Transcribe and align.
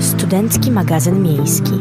Studencki 0.00 0.70
magazyn 0.70 1.22
miejski. 1.22 1.72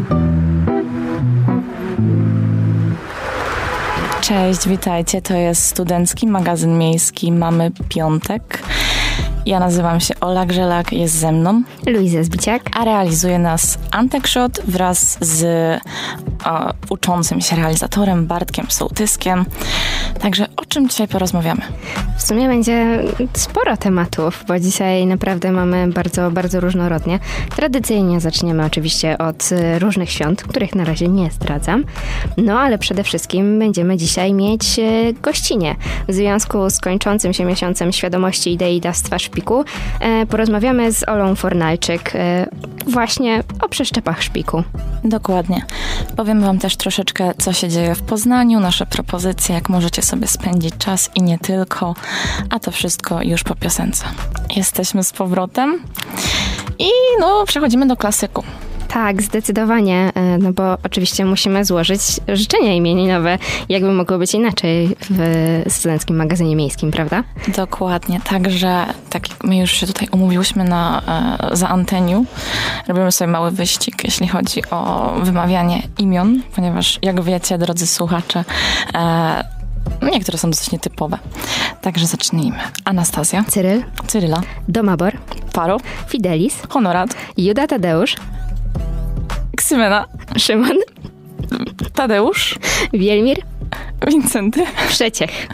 Cześć, 4.22 4.68
witajcie. 4.68 5.22
To 5.22 5.34
jest 5.34 5.64
Studencki 5.64 6.28
magazyn 6.28 6.78
miejski. 6.78 7.32
Mamy 7.32 7.72
piątek. 7.90 8.64
Ja 9.46 9.60
nazywam 9.60 10.00
się 10.00 10.14
Ola 10.20 10.46
Grzelak, 10.46 10.94
jest 10.94 11.16
ze 11.16 11.32
mną. 11.32 11.64
Luiza 11.88 12.24
Zbiciak. 12.24 12.62
A 12.74 12.86
realizuje 12.86 13.40
nas 13.40 13.78
Antek 13.92 14.28
Szot 14.28 14.60
wraz 14.68 15.18
z 15.22 15.44
o, 16.48 16.74
uczącym 16.90 17.42
się 17.42 17.56
realizatorem 17.56 18.28
Bartkiem 18.28 18.66
Sołtyskiem. 18.70 19.46
Także 20.22 20.48
o 20.58 20.66
czym 20.66 20.90
dzisiaj 20.90 21.08
porozmawiamy? 21.08 21.62
W 22.18 22.24
sumie 22.24 22.48
będzie 22.48 23.04
sporo 23.34 23.78
tematów, 23.78 24.44
bo 24.48 24.60
dzisiaj 24.60 25.06
naprawdę 25.06 25.52
mamy 25.52 25.88
bardzo, 25.88 26.32
bardzo 26.32 26.60
różnorodnie. 26.60 27.20
Tradycyjnie 27.56 28.20
zaczniemy 28.20 28.66
oczywiście 28.66 29.18
od 29.18 29.52
y, 29.52 29.80
różnych 29.80 30.12
świąt, 30.12 30.44
których 30.44 30.76
na 30.76 30.86
razie 30.86 31.08
nie 31.08 31.32
zdradzam. 31.32 31.84
No 32.38 32.60
ale 32.60 32.78
przede 32.78 33.04
wszystkim 33.04 33.60
będziemy 33.60 33.98
dzisiaj 33.98 34.34
mieć 34.34 34.80
y, 34.80 35.14
gościnie. 35.22 35.76
W 36.08 36.14
związku 36.14 36.70
z 36.70 36.80
kończącym 36.80 37.34
się 37.34 37.46
miesiącem 37.46 37.92
świadomości 37.92 38.54
idei 38.54 38.82
dawstwa 38.82 39.20
szpiku 39.20 39.64
e, 40.00 40.26
porozmawiamy 40.26 40.92
z 40.92 41.10
Olą 41.10 41.36
Fornalczyk 41.36 42.16
e, 42.16 42.48
właśnie 42.88 43.44
o 43.62 43.70
przeszczepach 43.70 44.24
szpiku. 44.24 44.64
Dokładnie. 45.04 45.62
Powiem 46.16 46.37
Wam 46.42 46.60
też 46.60 46.76
troszeczkę, 46.76 47.32
co 47.38 47.54
się 47.54 47.70
dzieje 47.70 47.96
w 47.96 48.02
Poznaniu, 48.02 48.60
nasze 48.60 48.86
propozycje, 48.86 49.56
jak 49.56 49.70
możecie 49.70 50.02
sobie 50.02 50.28
spędzić 50.28 50.74
czas 50.78 51.10
i 51.16 51.22
nie 51.22 51.40
tylko, 51.40 51.96
a 52.50 52.60
to 52.60 52.72
wszystko 52.72 53.22
już 53.22 53.44
po 53.44 53.56
piosence. 53.56 54.06
Jesteśmy 54.56 55.04
z 55.04 55.14
powrotem 55.14 55.80
i 56.80 56.90
no, 57.20 57.44
przechodzimy 57.48 57.88
do 57.88 57.98
klasyku. 57.98 58.44
Tak, 58.98 59.22
zdecydowanie, 59.22 60.12
e, 60.16 60.38
no 60.38 60.54
bo 60.54 60.78
oczywiście 60.84 61.26
musimy 61.26 61.66
złożyć 61.66 62.02
życzenia 62.28 62.74
imieninowe, 62.74 63.38
jakby 63.70 63.92
mogło 63.92 64.18
być 64.18 64.34
inaczej 64.34 64.96
w 65.10 65.64
studenckim 65.70 66.16
magazynie 66.16 66.56
miejskim, 66.56 66.92
prawda? 66.92 67.24
Dokładnie, 67.48 68.22
także 68.30 68.86
tak 69.10 69.30
jak 69.30 69.44
my 69.44 69.58
już 69.58 69.72
się 69.72 69.88
tutaj 69.88 70.08
umówiłyśmy 70.12 70.64
na, 70.64 71.02
e, 71.52 71.56
za 71.56 71.70
anteniu, 71.70 72.26
robimy 72.88 73.12
sobie 73.12 73.32
mały 73.32 73.52
wyścig, 73.52 74.04
jeśli 74.04 74.28
chodzi 74.28 74.62
o 74.72 75.12
wymawianie 75.24 75.82
imion, 75.98 76.42
ponieważ 76.56 77.00
jak 77.02 77.24
wiecie, 77.24 77.58
drodzy 77.58 77.88
słuchacze, 77.88 78.44
e, 78.94 79.44
niektóre 80.14 80.38
są 80.38 80.50
dosyć 80.50 80.72
nietypowe. 80.72 81.18
Także 81.82 82.08
zacznijmy. 82.08 82.60
Anastazja. 82.86 83.44
Cyryl. 83.44 83.84
Cyryla. 84.08 84.42
Domabor. 84.68 85.18
Paro. 85.54 85.78
Fidelis. 86.08 86.56
Honorat. 86.70 87.16
Juda 87.38 87.68
Tadeusz. 87.68 88.16
Ksymena. 89.68 90.06
Szymon. 90.38 90.78
Tadeusz. 91.94 92.56
Wielmir. 92.94 93.38
Wincenty. 94.08 94.64
Przeciech. 94.90 95.48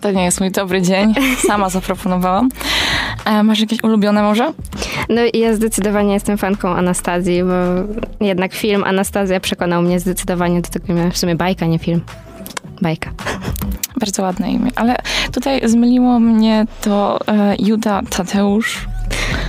To 0.00 0.10
nie 0.10 0.24
jest 0.24 0.40
mój 0.40 0.50
dobry 0.50 0.82
dzień. 0.82 1.14
Sama 1.46 1.68
zaproponowałam. 1.68 2.48
E, 3.24 3.42
masz 3.42 3.60
jakieś 3.60 3.82
ulubione 3.82 4.22
może? 4.22 4.52
No 5.08 5.20
ja 5.34 5.54
zdecydowanie 5.54 6.14
jestem 6.14 6.38
fanką 6.38 6.68
Anastazji, 6.68 7.42
bo 7.44 7.54
jednak 8.24 8.54
film 8.54 8.84
Anastazja 8.84 9.40
przekonał 9.40 9.82
mnie 9.82 10.00
zdecydowanie 10.00 10.60
do 10.60 10.68
tego, 10.68 10.86
w 11.12 11.18
sumie 11.18 11.36
bajka, 11.36 11.66
nie 11.66 11.78
film. 11.78 12.00
Bajka. 12.80 13.10
Bardzo 14.00 14.22
ładne 14.22 14.50
imię, 14.50 14.70
ale 14.74 14.96
tutaj 15.32 15.68
zmyliło 15.68 16.20
mnie 16.20 16.66
to 16.80 17.18
e, 17.28 17.56
Juda 17.58 18.02
Tadeusz. 18.10 18.86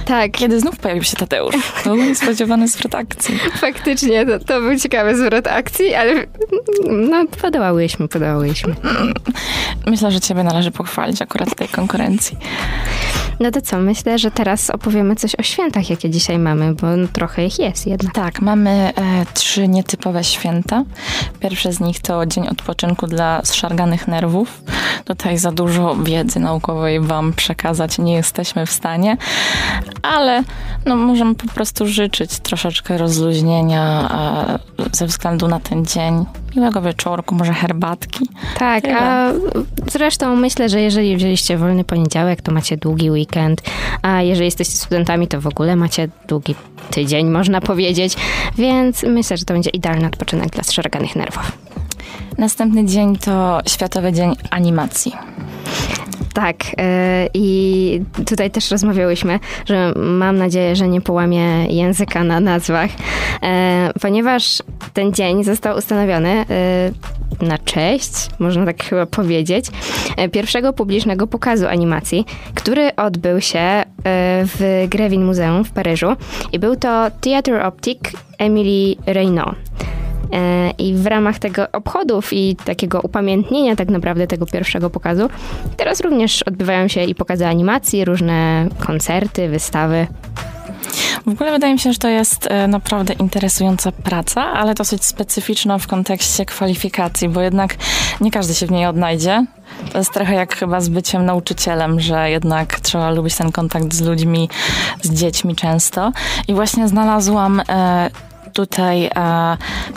Tak. 0.08 0.32
Kiedy 0.32 0.60
znów 0.60 0.78
pojawił 0.78 1.04
się 1.04 1.16
Tadeusz. 1.16 1.56
To 1.84 1.90
był 1.90 1.96
niespodziewany 1.96 2.68
zwrot 2.68 2.96
akcji. 2.96 3.40
Faktycznie, 3.62 4.26
to, 4.26 4.40
to 4.40 4.62
był 4.62 4.80
ciekawy 4.80 5.18
zwrot 5.18 5.48
akcji, 5.48 5.94
ale 5.94 6.14
no 6.90 7.26
podołałyśmy, 7.42 8.08
podołałyśmy. 8.08 8.76
Myślę, 9.88 10.12
że 10.12 10.20
ciebie 10.20 10.44
należy 10.44 10.72
pochwalić 10.72 11.22
akurat 11.22 11.56
tej 11.56 11.68
konkurencji. 11.68 12.38
No 13.40 13.52
to 13.52 13.62
co, 13.62 13.78
myślę, 13.78 14.20
że 14.20 14.32
teraz 14.32 14.70
opowiemy 14.70 15.16
coś 15.16 15.36
o 15.36 15.44
świętach, 15.44 15.90
jakie 15.90 16.10
dzisiaj 16.10 16.40
mamy, 16.40 16.74
bo 16.74 16.98
no, 16.98 17.08
trochę 17.08 17.46
ich 17.46 17.60
jest 17.60 17.88
jednak. 17.88 18.14
Tak, 18.14 18.42
mamy 18.42 18.70
e, 18.70 18.92
trzy 19.34 19.68
nietypowe 19.68 20.24
święta. 20.24 20.84
Pierwsze 21.40 21.74
z 21.74 21.80
nich 21.80 22.00
to 22.00 22.26
Dzień 22.26 22.48
Odpoczynku 22.48 23.08
dla 23.08 23.42
zszarganych 23.44 24.08
nerwów. 24.08 24.62
Tutaj 25.06 25.38
za 25.38 25.52
dużo 25.52 25.96
wiedzy 25.96 26.40
naukowej 26.40 27.00
wam 27.00 27.34
przekazać 27.34 27.98
nie 27.98 28.14
jesteśmy 28.14 28.66
w 28.66 28.72
stanie, 28.72 29.18
ale 30.02 30.44
no, 30.86 30.96
możemy 30.96 31.36
po 31.36 31.48
prostu 31.48 31.88
życzyć 31.88 32.40
troszeczkę 32.40 32.98
rozluźnienia 32.98 34.10
ze 34.92 35.08
względu 35.08 35.48
na 35.48 35.60
ten 35.60 35.86
dzień. 35.86 36.26
Miłego 36.56 36.82
wieczorku, 36.82 37.36
może 37.36 37.54
herbatki. 37.54 38.30
Tak, 38.58 38.84
Tyle. 38.84 39.00
a 39.00 39.32
zresztą 39.92 40.36
myślę, 40.36 40.70
że 40.70 40.82
jeżeli 40.82 41.18
wzięliście 41.18 41.58
wolny 41.58 41.84
poniedziałek, 41.84 42.42
to 42.42 42.52
macie 42.52 42.78
długi 42.78 43.12
weekend, 43.12 43.62
a 44.02 44.22
jeżeli 44.22 44.46
jesteście 44.46 44.78
studentami, 44.78 45.28
to 45.28 45.42
w 45.42 45.48
ogóle 45.48 45.76
macie 45.76 46.10
długi 46.28 46.56
tydzień, 46.92 47.30
można 47.30 47.62
powiedzieć, 47.62 48.14
więc 48.58 49.04
myślę, 49.04 49.38
że 49.38 49.46
to 49.46 49.54
będzie 49.54 49.70
idealny 49.70 50.08
odpoczynek 50.08 50.50
dla 50.50 50.64
zszarganych 50.64 51.16
nerwów. 51.16 51.52
Następny 52.38 52.86
dzień 52.86 53.18
to 53.18 53.60
Światowy 53.68 54.14
Dzień 54.14 54.36
Animacji. 54.52 55.14
Tak, 56.38 56.64
yy, 56.64 56.74
i 57.34 58.02
tutaj 58.26 58.52
też 58.52 58.72
rozmawiałyśmy, 58.72 59.40
że 59.66 59.94
mam 59.96 60.38
nadzieję, 60.38 60.76
że 60.76 60.88
nie 60.88 61.02
połamię 61.02 61.68
języka 61.70 62.24
na 62.24 62.40
nazwach, 62.40 62.90
yy, 62.92 63.50
ponieważ 64.02 64.64
ten 64.94 65.14
dzień 65.14 65.44
został 65.44 65.78
ustanowiony 65.78 66.46
yy, 67.40 67.48
na 67.48 67.58
cześć, 67.58 68.12
można 68.40 68.66
tak 68.66 68.84
chyba 68.84 69.06
powiedzieć, 69.06 69.66
pierwszego 70.32 70.74
publicznego 70.74 71.28
pokazu 71.28 71.68
animacji, 71.68 72.26
który 72.56 72.96
odbył 72.96 73.42
się 73.42 73.84
w 74.44 74.86
Grevin 74.90 75.26
Muzeum 75.26 75.64
w 75.64 75.72
Paryżu 75.72 76.08
i 76.52 76.60
był 76.60 76.76
to 76.76 77.08
Theatre 77.22 77.66
Optique 77.66 78.12
Emily 78.38 78.96
Reynaud. 79.06 79.56
E, 80.34 80.72
I 80.78 80.94
w 80.94 81.06
ramach 81.06 81.40
tego 81.40 81.72
obchodów 81.72 82.34
i 82.34 82.56
takiego 82.56 83.02
upamiętnienia 83.02 83.76
tak 83.76 83.90
naprawdę 83.90 84.28
tego 84.28 84.46
pierwszego 84.46 84.90
pokazu, 84.90 85.30
teraz 85.78 86.02
również 86.02 86.44
odbywają 86.44 86.88
się 86.88 87.04
i 87.04 87.16
pokazy 87.16 87.48
animacji, 87.48 88.06
różne 88.06 88.68
koncerty, 88.80 89.50
wystawy. 89.50 90.08
W 91.26 91.30
ogóle 91.30 91.52
wydaje 91.52 91.74
mi 91.74 91.80
się, 91.80 91.94
że 91.94 92.00
to 92.00 92.08
jest 92.08 92.48
e, 92.52 92.68
naprawdę 92.68 93.14
interesująca 93.14 93.92
praca, 93.92 94.44
ale 94.44 94.74
dosyć 94.74 95.06
specyficzna 95.06 95.78
w 95.78 95.88
kontekście 95.88 96.46
kwalifikacji, 96.46 97.30
bo 97.30 97.42
jednak 97.42 97.76
nie 98.22 98.32
każdy 98.32 98.56
się 98.56 98.68
w 98.68 98.72
niej 98.72 98.86
odnajdzie. 98.86 99.46
To 99.92 99.98
jest 99.98 100.14
trochę 100.14 100.34
jak 100.34 100.56
chyba 100.56 100.82
z 100.82 100.90
byciem 100.90 101.26
nauczycielem, 101.26 102.00
że 102.00 102.32
jednak 102.32 102.80
trzeba 102.80 103.12
lubić 103.12 103.36
ten 103.36 103.52
kontakt 103.52 103.94
z 103.94 104.02
ludźmi, 104.02 104.50
z 105.02 105.14
dziećmi 105.14 105.56
często. 105.56 106.12
I 106.48 106.54
właśnie 106.54 106.88
znalazłam 106.88 107.62
e, 107.70 108.10
tutaj 108.58 109.06
e, 109.06 109.12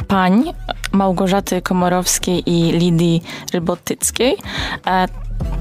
pań 0.09 0.45
Małgorzaty 0.93 1.63
Komorowskiej 1.63 2.51
i 2.51 2.73
Lidii 2.73 3.23
Rybotyckiej. 3.53 4.37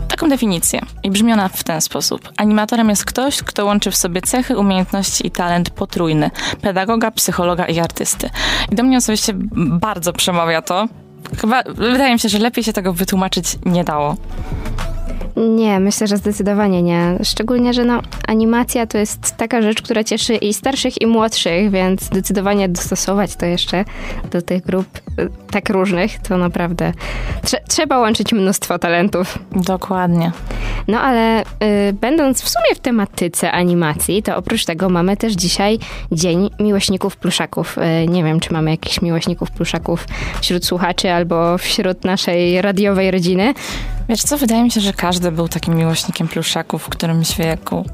Taką 0.08 0.30
definicję 0.30 0.82
i 1.04 1.12
brzmi 1.12 1.34
ona 1.34 1.48
w 1.48 1.64
ten 1.64 1.82
sposób. 1.82 2.30
Animatorem 2.38 2.90
jest 2.90 3.06
ktoś, 3.06 3.44
kto 3.44 3.66
łączy 3.66 3.92
w 3.92 3.96
sobie 3.96 4.22
cechy, 4.22 4.58
umiejętności 4.58 5.28
i 5.28 5.32
talent 5.32 5.70
potrójny. 5.70 6.32
Pedagoga, 6.62 7.12
psychologa 7.12 7.66
i 7.66 7.80
artysty. 7.80 8.30
I 8.72 8.76
do 8.76 8.84
mnie 8.84 8.98
osobiście 8.98 9.34
bardzo 9.56 10.14
przemawia 10.14 10.62
to. 10.62 10.88
Chyba 11.42 11.64
wydaje 11.64 12.14
mi 12.14 12.20
się, 12.20 12.30
że 12.30 12.40
lepiej 12.40 12.64
się 12.64 12.74
tego 12.74 12.94
wytłumaczyć 12.94 13.46
nie 13.66 13.84
dało. 13.84 14.16
Nie, 15.40 15.80
myślę, 15.80 16.08
że 16.08 16.18
zdecydowanie 16.18 16.82
nie. 16.82 17.18
Szczególnie, 17.24 17.74
że 17.74 17.86
no, 17.86 18.02
animacja 18.28 18.88
to 18.88 18.98
jest 18.98 19.38
taka 19.38 19.62
rzecz, 19.62 19.82
która 19.82 20.04
cieszy 20.04 20.36
i 20.36 20.54
starszych, 20.54 21.02
i 21.02 21.08
młodszych, 21.08 21.72
więc 21.72 22.02
zdecydowanie 22.02 22.70
dostosować 22.70 23.36
to 23.36 23.46
jeszcze 23.46 23.86
do 24.32 24.42
tych 24.42 24.64
grup 24.64 24.88
tak 25.52 25.70
różnych, 25.70 26.20
to 26.20 26.38
naprawdę 26.38 26.94
trze- 27.44 27.64
trzeba 27.68 27.98
łączyć 28.00 28.34
mnóstwo 28.34 28.80
talentów. 28.80 29.40
Dokładnie. 29.52 30.32
No 30.88 31.02
ale 31.02 31.42
y, 31.42 31.46
będąc 31.94 32.42
w 32.42 32.50
sumie 32.50 32.76
w 32.76 32.80
tematyce 32.80 33.52
animacji, 33.52 34.24
to 34.24 34.38
oprócz 34.38 34.66
tego 34.66 34.90
mamy 34.90 35.18
też 35.18 35.34
dzisiaj 35.34 35.80
Dzień 36.12 36.50
Miłośników 36.60 37.18
Pluszaków. 37.18 37.78
Y, 37.78 38.08
nie 38.08 38.24
wiem, 38.24 38.40
czy 38.40 38.54
mamy 38.54 38.72
jakichś 38.72 39.02
miłośników 39.02 39.52
pluszaków 39.52 40.08
wśród 40.42 40.66
słuchaczy 40.66 41.12
albo 41.12 41.58
wśród 41.58 42.04
naszej 42.06 42.62
radiowej 42.62 43.12
rodziny. 43.12 43.54
Wiesz 44.10 44.22
co, 44.22 44.38
wydaje 44.38 44.64
mi 44.64 44.72
się, 44.72 44.82
że 44.82 44.94
każdy 44.94 45.32
był 45.32 45.48
takim 45.48 45.76
miłośnikiem 45.76 46.28
pluszaków 46.28 46.84
w 46.84 46.90
którymś 46.90 47.38
wieku. 47.38 47.86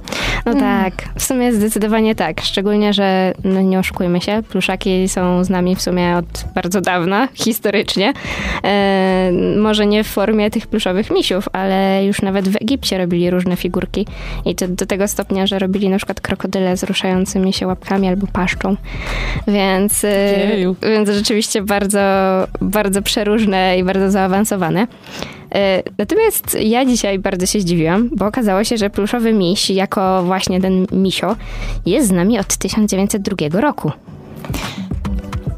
No 0.45 0.51
mm. 0.51 0.63
tak, 0.63 0.93
w 1.19 1.23
sumie 1.23 1.53
zdecydowanie 1.53 2.15
tak. 2.15 2.41
Szczególnie, 2.41 2.93
że 2.93 3.33
no 3.43 3.61
nie 3.61 3.79
oszukujmy 3.79 4.21
się, 4.21 4.43
pluszaki 4.49 5.09
są 5.09 5.43
z 5.43 5.49
nami 5.49 5.75
w 5.75 5.81
sumie 5.81 6.17
od 6.17 6.45
bardzo 6.55 6.81
dawna, 6.81 7.14
historycznie. 7.33 8.13
E, 8.63 9.31
może 9.57 9.85
nie 9.85 10.03
w 10.03 10.07
formie 10.07 10.51
tych 10.51 10.67
pluszowych 10.67 11.11
misiów, 11.11 11.49
ale 11.53 12.05
już 12.05 12.21
nawet 12.21 12.49
w 12.49 12.55
Egipcie 12.55 12.97
robili 12.97 13.29
różne 13.29 13.55
figurki. 13.55 14.07
I 14.45 14.55
to 14.55 14.67
do 14.67 14.85
tego 14.85 15.07
stopnia, 15.07 15.47
że 15.47 15.59
robili 15.59 15.89
na 15.89 15.97
przykład 15.97 16.21
krokodyle 16.21 16.77
z 16.77 16.83
ruszającymi 16.83 17.53
się 17.53 17.67
łapkami 17.67 18.07
albo 18.07 18.27
paszczą. 18.27 18.75
Więc, 19.47 20.03
e, 20.03 20.75
więc 20.81 21.09
rzeczywiście 21.09 21.61
bardzo, 21.61 21.99
bardzo 22.61 23.01
przeróżne 23.01 23.77
i 23.77 23.83
bardzo 23.83 24.11
zaawansowane. 24.11 24.87
E, 25.55 25.83
natomiast 25.97 26.57
ja 26.61 26.85
dzisiaj 26.85 27.19
bardzo 27.19 27.45
się 27.45 27.59
zdziwiłam, 27.59 28.09
bo 28.15 28.25
okazało 28.25 28.63
się, 28.63 28.77
że 28.77 28.89
pluszowy 28.89 29.33
miś, 29.33 29.69
jako 29.69 30.23
właśnie 30.23 30.61
ten 30.61 30.85
misio, 30.91 31.35
jest 31.85 32.07
z 32.07 32.11
nami 32.11 32.39
od 32.39 32.57
1902 32.57 33.61
roku. 33.61 33.91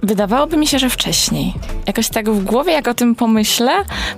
Wydawałoby 0.08 0.58
mi 0.58 0.68
się, 0.68 0.80
że 0.80 0.90
wcześniej. 0.90 1.54
Jakoś 1.88 2.10
tak 2.10 2.30
w 2.30 2.44
głowie, 2.44 2.74
jak 2.74 2.88
o 2.88 2.94
tym 2.94 3.16
pomyślę, 3.16 3.72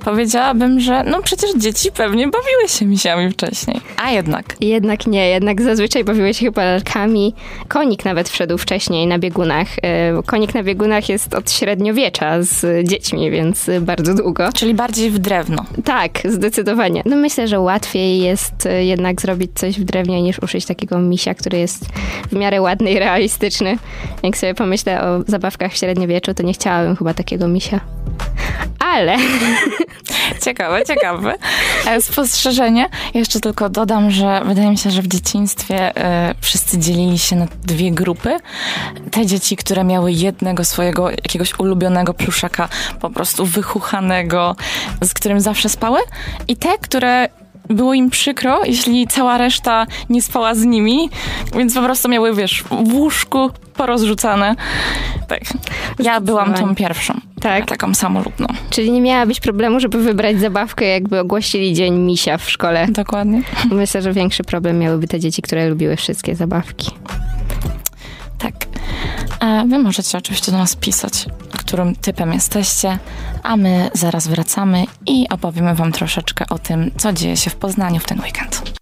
powiedziałabym, 0.06 0.80
że 0.80 1.04
no 1.04 1.21
przecież 1.21 1.50
dzieci 1.57 1.92
pewnie 1.92 2.27
bawiły 2.27 2.68
się 2.68 2.86
misiami 2.86 3.31
wcześniej. 3.31 3.81
A 4.04 4.12
jednak. 4.12 4.56
Jednak 4.62 5.07
nie, 5.07 5.30
jednak 5.30 5.62
zazwyczaj 5.62 6.04
bawiły 6.04 6.33
się 6.33 6.45
chyba 6.45 6.66
lalkami. 6.66 7.33
Konik 7.68 8.06
nawet 8.06 8.30
wszedł 8.30 8.57
wcześniej 8.57 9.07
na 9.07 9.19
biegunach. 9.19 9.68
E, 9.81 10.24
konik 10.25 10.54
na 10.54 10.63
biegunach 10.63 11.10
jest 11.10 11.33
od 11.33 11.51
średniowiecza 11.51 12.44
z 12.44 12.88
dziećmi, 12.88 13.31
więc 13.31 13.69
bardzo 13.81 14.13
długo. 14.13 14.50
Czyli 14.54 14.74
bardziej 14.74 15.10
w 15.12 15.19
drewno. 15.19 15.66
Tak, 15.86 16.12
zdecydowanie. 16.25 17.01
No 17.06 17.16
myślę, 17.16 17.48
że 17.48 17.60
łatwiej 17.60 18.19
jest 18.19 18.66
e, 18.66 18.86
jednak 18.86 19.21
zrobić 19.21 19.51
coś 19.56 19.80
w 19.80 19.83
drewnie 19.83 20.21
niż 20.21 20.39
uszyć 20.39 20.66
takiego 20.66 21.00
misia, 21.00 21.33
który 21.33 21.57
jest 21.57 21.86
w 22.31 22.33
miarę 22.33 22.62
ładny 22.62 22.92
i 22.92 23.00
realistyczny. 23.00 23.77
Jak 24.24 24.38
sobie 24.38 24.54
pomyślę 24.54 25.01
o 25.01 25.24
zabawkach 25.27 25.75
średniowieczu, 25.77 26.33
to 26.33 26.44
nie 26.44 26.54
chciałabym 26.54 26.95
chyba 26.95 27.13
takiego 27.13 27.48
misia. 27.48 27.58
Ale. 28.79 29.17
Ciekawe, 30.45 30.85
ciekawe. 30.85 31.35
E, 31.88 32.01
spostrzeżenie. 32.01 32.89
Jeszcze 33.13 33.39
tylko 33.39 33.69
dodam, 33.69 34.11
że 34.11 34.41
wydaje 34.45 34.69
mi 34.69 34.77
się, 34.77 34.91
że 34.91 35.01
w 35.01 35.07
dzieciństwie 35.07 35.89
y, 35.91 36.35
wszyscy 36.41 36.77
dzielili 36.77 37.19
się 37.19 37.35
na 37.35 37.47
dwie 37.63 37.91
grupy. 37.91 38.38
Te 39.11 39.25
dzieci, 39.25 39.56
które 39.56 39.83
miały 39.83 40.11
jednego 40.11 40.65
swojego 40.65 41.09
jakiegoś 41.09 41.59
ulubionego 41.59 42.13
pluszaka, 42.13 42.69
po 43.00 43.09
prostu 43.09 43.45
wychuchanego, 43.45 44.56
z 45.01 45.13
którym 45.13 45.41
zawsze 45.41 45.69
spały, 45.69 46.00
i 46.47 46.57
te, 46.57 46.77
które 46.77 47.29
było 47.69 47.94
im 47.94 48.10
przykro, 48.10 48.66
jeśli 48.66 49.07
cała 49.07 49.38
reszta 49.38 49.88
nie 50.10 50.21
spała 50.21 50.56
z 50.56 50.66
nimi, 50.66 51.10
więc 51.56 51.74
po 51.74 51.81
prostu 51.81 52.10
miały, 52.10 52.36
wiesz, 52.36 52.63
w 52.63 52.94
łóżku 52.94 53.50
porozrzucane. 53.74 54.56
Tak. 55.27 55.39
Ja 56.00 56.21
byłam 56.21 56.54
tą 56.54 56.75
pierwszą. 56.75 57.13
Tak. 57.42 57.66
Taką 57.66 57.94
samolubną. 57.94 58.48
Czyli 58.69 58.92
nie 58.92 59.01
miałabyś 59.01 59.39
problemu, 59.39 59.80
żeby 59.80 60.04
wybrać 60.04 60.39
zabawkę, 60.39 60.86
jakby 60.86 61.19
ogłosili 61.19 61.74
Dzień 61.74 61.94
Misia 61.94 62.38
w 62.38 62.50
szkole. 62.50 62.88
Dokładnie. 62.89 63.42
Myślę, 63.71 64.01
że 64.01 64.13
większy 64.13 64.44
problem 64.44 64.80
miałyby 64.80 65.07
te 65.07 65.19
dzieci, 65.19 65.42
które 65.42 65.69
lubiły 65.69 65.95
wszystkie 65.95 66.36
zabawki. 66.36 66.92
Tak. 68.39 68.53
A 69.39 69.63
wy 69.65 69.80
możecie 69.80 70.18
oczywiście 70.18 70.51
do 70.51 70.57
nas 70.57 70.75
pisać, 70.75 71.25
którym 71.69 71.95
typem 71.95 72.33
jesteście, 72.33 73.00
a 73.44 73.57
my 73.57 73.89
zaraz 73.94 74.27
wracamy 74.27 74.86
i 75.06 75.30
opowiemy 75.30 75.75
wam 75.75 75.91
troszeczkę 75.91 76.45
o 76.50 76.59
tym, 76.59 76.91
co 76.97 77.13
dzieje 77.13 77.38
się 77.38 77.50
w 77.50 77.56
Poznaniu 77.56 78.00
w 78.00 78.06
ten 78.06 78.19
weekend. 78.19 78.80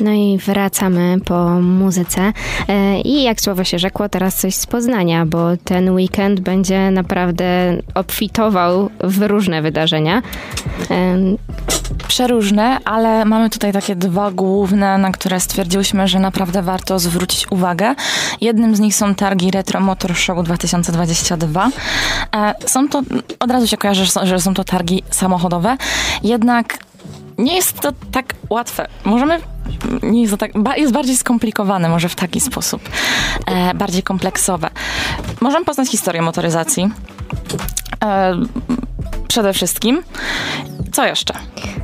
No 0.00 0.12
i 0.12 0.38
wracamy 0.38 1.16
po 1.24 1.48
muzyce. 1.60 2.32
E, 2.68 3.00
I 3.00 3.22
jak 3.22 3.40
słowo 3.40 3.64
się 3.64 3.78
rzekło, 3.78 4.08
teraz 4.08 4.36
coś 4.36 4.54
z 4.54 4.66
Poznania, 4.66 5.26
bo 5.26 5.56
ten 5.64 5.90
weekend 5.90 6.40
będzie 6.40 6.90
naprawdę 6.90 7.76
obfitował 7.94 8.90
w 9.00 9.22
różne 9.22 9.62
wydarzenia. 9.62 10.22
Przeróżne, 12.08 12.78
ale 12.84 13.24
mamy 13.24 13.50
tutaj 13.50 13.72
takie 13.72 13.96
dwa 13.96 14.30
główne, 14.30 14.98
na 14.98 15.12
które 15.12 15.40
stwierdziłyśmy, 15.40 16.08
że 16.08 16.18
naprawdę 16.18 16.62
warto 16.62 16.98
zwrócić 16.98 17.52
uwagę. 17.52 17.94
Jednym 18.40 18.76
z 18.76 18.80
nich 18.80 18.94
są 18.94 19.14
targi 19.14 19.50
Retro 19.50 19.80
Motor 19.80 20.16
Show 20.16 20.44
2022. 20.44 21.70
E, 22.36 22.54
są 22.66 22.88
to, 22.88 23.02
od 23.40 23.50
razu 23.50 23.66
się 23.66 23.76
kojarzy, 23.76 24.06
że 24.22 24.40
są 24.40 24.54
to 24.54 24.64
targi 24.64 25.02
samochodowe, 25.10 25.76
jednak 26.22 26.78
nie 27.38 27.56
jest 27.56 27.80
to 27.80 27.92
tak 28.12 28.34
łatwe. 28.50 28.88
Możemy, 29.04 29.40
nie 30.02 30.22
jest 30.22 30.32
to 30.32 30.36
tak, 30.36 30.52
jest 30.76 30.92
bardziej 30.92 31.16
skomplikowane 31.16 31.88
może 31.88 32.08
w 32.08 32.14
taki 32.14 32.40
sposób, 32.40 32.88
e, 33.46 33.74
bardziej 33.74 34.02
kompleksowe. 34.02 34.70
Możemy 35.40 35.64
poznać 35.64 35.88
historię 35.88 36.22
motoryzacji. 36.22 36.90
E, 38.04 38.34
przede 39.28 39.52
wszystkim. 39.52 40.02
Co 40.92 41.06
jeszcze? 41.06 41.34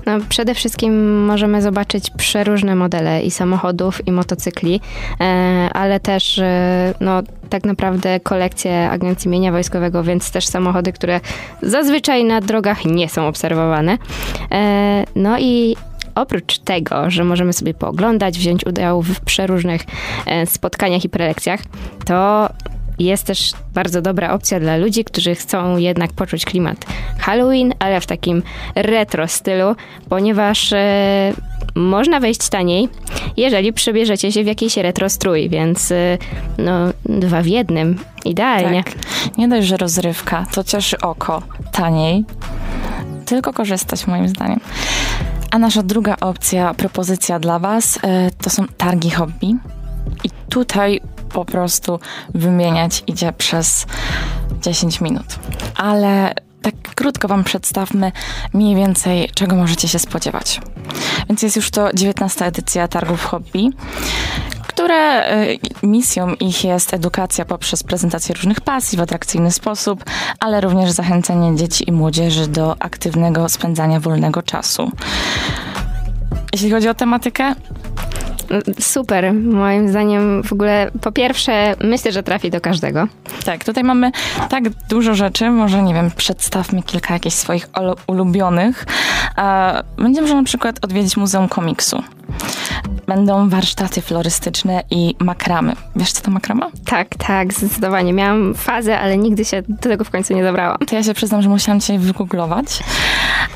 No, 0.07 0.13
przede 0.29 0.55
wszystkim 0.55 1.25
możemy 1.25 1.63
zobaczyć 1.63 2.11
przeróżne 2.11 2.75
modele 2.75 3.23
i 3.23 3.31
samochodów, 3.31 4.07
i 4.09 4.13
motocykli, 4.13 4.81
e, 5.21 5.25
ale 5.73 6.01
też 6.01 6.39
e, 6.39 6.95
no, 7.01 7.23
tak 7.51 7.65
naprawdę 7.65 8.21
kolekcję 8.21 8.91
Agencji 8.91 9.31
Mienia 9.31 9.53
Wojskowego, 9.53 10.05
więc 10.05 10.31
też 10.31 10.47
samochody, 10.47 10.93
które 10.93 11.21
zazwyczaj 11.63 12.25
na 12.25 12.41
drogach 12.41 12.85
nie 12.85 13.09
są 13.09 13.29
obserwowane. 13.29 13.99
E, 14.53 15.05
no 15.17 15.39
i 15.39 15.77
oprócz 16.15 16.59
tego, 16.59 17.11
że 17.11 17.25
możemy 17.25 17.53
sobie 17.53 17.75
pooglądać, 17.75 18.39
wziąć 18.39 18.67
udział 18.67 19.03
w 19.03 19.21
przeróżnych 19.21 19.83
spotkaniach 20.47 21.05
i 21.05 21.09
prelekcjach, 21.09 21.61
to 22.07 22.49
jest 22.99 23.25
też 23.25 23.53
bardzo 23.75 24.03
dobra 24.03 24.33
opcja 24.33 24.61
dla 24.61 24.77
ludzi, 24.77 25.05
którzy 25.05 25.35
chcą 25.35 25.77
jednak 25.77 26.13
poczuć 26.13 26.45
klimat 26.45 26.85
Halloween, 27.19 27.75
ale 27.79 28.01
w 28.01 28.07
takim 28.07 28.43
retro 28.75 29.29
stylu, 29.29 29.77
ponieważ 30.09 30.73
e, 30.73 31.33
można 31.75 32.21
wejść 32.21 32.49
taniej, 32.49 32.89
jeżeli 33.37 33.73
przebierzecie 33.73 34.33
się 34.33 34.45
w 34.45 34.47
jakiś 34.47 34.77
retro 34.77 35.09
strój, 35.09 35.49
więc 35.49 35.93
e, 35.93 36.19
no, 36.59 36.73
dwa 37.05 37.43
w 37.43 37.47
jednym. 37.47 37.99
Idealnie. 38.25 38.85
Tak. 38.85 38.95
Nie 39.39 39.49
dość, 39.49 39.69
że 39.69 39.77
rozrywka, 39.77 40.47
to 40.55 40.65
cieszy 40.65 40.99
oko 40.99 41.43
taniej, 41.73 42.25
tylko 43.27 43.53
korzystać 43.53 44.07
moim 44.07 44.29
zdaniem. 44.29 44.61
A 45.51 45.59
nasza 45.59 45.83
druga 45.83 46.17
opcja, 46.21 46.75
propozycja 46.75 47.39
dla 47.39 47.59
Was, 47.59 47.99
e, 48.03 48.31
to 48.43 48.51
są 48.51 48.67
targi 48.77 49.11
hobby. 49.11 49.57
I 50.25 50.31
tutaj 50.49 51.01
po 51.35 51.45
prostu 51.45 52.01
wymieniać 52.35 53.03
idzie 53.07 53.33
przez 53.33 53.87
10 54.63 55.01
minut. 55.01 55.27
Ale 55.77 56.35
tak 56.63 56.75
krótko 56.95 57.29
Wam 57.29 57.45
przedstawmy 57.45 58.13
mniej 58.53 58.77
więcej, 58.77 59.31
czego 59.35 59.57
możecie 59.57 59.89
się 59.89 59.99
spodziewać. 59.99 60.61
Więc 61.29 61.43
jest 61.43 61.57
już 61.57 61.71
to 61.71 61.93
19. 61.93 62.47
edycja 62.47 62.89
targów 62.89 63.25
hobby, 63.25 63.71
które 64.67 65.33
y, 65.43 65.59
misją 65.83 66.35
ich 66.35 66.65
jest 66.65 66.95
edukacja 66.95 67.45
poprzez 67.45 67.83
prezentację 67.83 68.35
różnych 68.35 68.61
pasji 68.61 68.99
w 68.99 69.01
atrakcyjny 69.01 69.51
sposób, 69.51 70.05
ale 70.41 70.61
również 70.61 70.91
zachęcenie 70.91 71.57
dzieci 71.57 71.89
i 71.89 71.93
młodzieży 71.93 72.49
do 72.49 72.77
aktywnego 72.83 73.49
spędzania 73.49 74.01
wolnego 74.01 74.43
czasu. 74.43 74.91
Jeśli 76.53 76.71
chodzi 76.71 76.89
o 76.89 76.95
tematykę, 76.95 77.55
Super. 78.81 79.35
Moim 79.35 79.89
zdaniem 79.89 80.43
w 80.43 80.53
ogóle 80.53 80.91
po 81.03 81.13
pierwsze 81.13 81.75
myślę, 81.81 82.13
że 82.13 82.23
trafi 82.23 82.51
do 82.51 82.61
każdego. 82.61 83.09
Tak, 83.45 83.65
tutaj 83.65 83.85
mamy 83.85 84.11
tak 84.49 84.69
dużo 84.69 85.15
rzeczy. 85.15 85.51
Może 85.51 85.83
nie 85.83 85.95
wiem, 85.95 86.11
przedstawmy 86.17 86.83
kilka 86.83 87.15
jakichś 87.15 87.37
swoich 87.37 87.69
ulubionych. 88.07 88.87
Będzie 89.97 90.21
można 90.21 90.37
na 90.37 90.43
przykład 90.43 90.85
odwiedzić 90.85 91.17
Muzeum 91.17 91.49
Komiksu. 91.49 92.03
Będą 93.07 93.49
warsztaty 93.49 94.01
florystyczne 94.01 94.83
i 94.91 95.15
makramy. 95.19 95.77
Wiesz, 95.97 96.13
co 96.13 96.23
to 96.23 96.31
makrama? 96.31 96.71
Tak, 96.85 97.09
tak, 97.27 97.53
zdecydowanie. 97.53 98.13
Miałam 98.13 98.55
fazę, 98.55 98.99
ale 98.99 99.17
nigdy 99.17 99.45
się 99.45 99.63
do 99.63 99.77
tego 99.77 100.05
w 100.05 100.11
końcu 100.11 100.35
nie 100.35 100.45
zabrałam. 100.45 100.79
To 100.79 100.95
ja 100.95 101.03
się 101.03 101.15
przyznam, 101.15 101.43
że 101.43 101.49
musiałam 101.49 101.81
cię 101.81 101.99
wygooglować, 101.99 102.67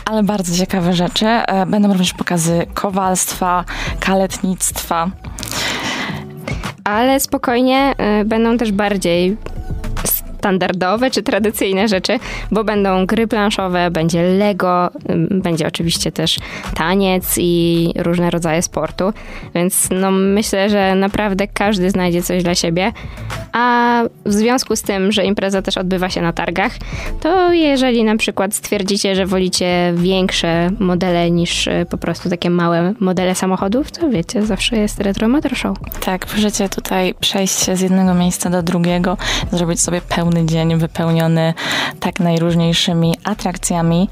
ale 0.05 0.23
bardzo 0.23 0.57
ciekawe 0.57 0.93
rzeczy. 0.93 1.27
E, 1.27 1.67
będą 1.67 1.89
również 1.89 2.13
pokazy 2.13 2.67
kowalstwa, 2.75 3.65
kaletnictwa. 4.01 5.11
Ale 6.85 7.21
spokojnie, 7.21 7.95
y, 8.21 8.25
będą 8.25 8.59
też 8.59 8.73
bardziej 8.73 9.37
standardowe 10.39 11.11
czy 11.11 11.23
tradycyjne 11.23 11.89
rzeczy, 11.89 12.19
bo 12.51 12.65
będą 12.65 13.07
gry 13.07 13.27
planszowe, 13.27 13.91
będzie 13.91 14.23
Lego, 14.23 14.91
będzie 15.31 15.67
oczywiście 15.67 16.13
też 16.13 16.39
taniec 16.75 17.35
i 17.39 17.93
różne 17.97 18.31
rodzaje 18.31 18.63
sportu, 18.63 19.13
więc 19.55 19.89
no 19.91 20.11
myślę, 20.11 20.71
że 20.71 20.95
naprawdę 20.95 21.47
każdy 21.47 21.91
znajdzie 21.91 22.23
coś 22.23 22.43
dla 22.43 22.55
siebie, 22.55 22.93
a 23.53 24.03
w 24.27 24.33
związku 24.33 24.77
z 24.77 24.83
tym, 24.83 25.13
że 25.13 25.25
impreza 25.25 25.63
też 25.63 25.79
odbywa 25.79 26.09
się 26.09 26.23
na 26.23 26.33
targach, 26.33 26.73
to 27.21 27.53
jeżeli 27.53 28.05
na 28.05 28.17
przykład 28.17 28.55
stwierdzicie, 28.55 29.15
że 29.15 29.27
wolicie 29.27 29.93
większe 29.97 30.71
modele 30.79 31.31
niż 31.31 31.67
y, 31.67 31.87
po 31.91 31.99
prostu 31.99 32.31
takie 32.31 32.51
małe 32.51 32.95
modele 33.01 33.35
samochodów, 33.35 33.91
to 33.91 34.11
wiecie, 34.11 34.47
zawsze 34.47 34.77
jest 34.77 35.01
Retro 35.01 35.29
Motor 35.29 35.57
Show. 35.57 35.79
Tak, 36.05 36.35
możecie 36.35 36.69
tutaj 36.69 37.15
przejść 37.21 37.65
się 37.65 37.77
z 37.77 37.81
jednego 37.81 38.15
miejsca 38.15 38.51
do 38.51 38.63
drugiego, 38.63 39.17
zrobić 39.53 39.81
sobie 39.81 40.01
pełny 40.29 40.47
dzień 40.47 40.77
wypełniony 40.77 41.55
tak 42.01 42.21
najróżniejszymi 42.21 43.15
atrakcjami. 43.25 44.09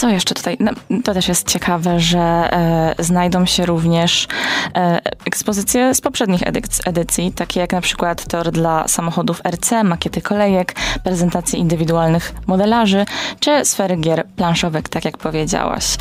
Co 0.00 0.08
jeszcze 0.08 0.34
tutaj? 0.34 0.56
No, 0.60 0.70
to 1.04 1.14
też 1.14 1.28
jest 1.28 1.48
ciekawe, 1.48 2.00
że 2.00 2.18
e, 2.18 2.94
znajdą 2.98 3.46
się 3.46 3.66
również 3.66 4.28
e, 4.74 5.00
ekspozycje 5.24 5.94
z 5.94 6.00
poprzednich 6.00 6.40
edyc- 6.40 6.88
edycji, 6.88 7.32
takie 7.32 7.60
jak 7.60 7.72
na 7.72 7.80
przykład 7.80 8.24
tor 8.28 8.50
dla 8.52 8.88
samochodów 8.88 9.40
RC, 9.50 9.84
makiety 9.84 10.20
kolejek, 10.22 10.74
prezentacje 11.04 11.58
indywidualnych 11.58 12.34
modelarzy, 12.46 13.04
czy 13.40 13.64
sfery 13.64 13.96
gier 13.96 14.26
planszowych, 14.36 14.88
tak 14.88 15.04
jak 15.04 15.18
powiedziałaś. 15.18 15.96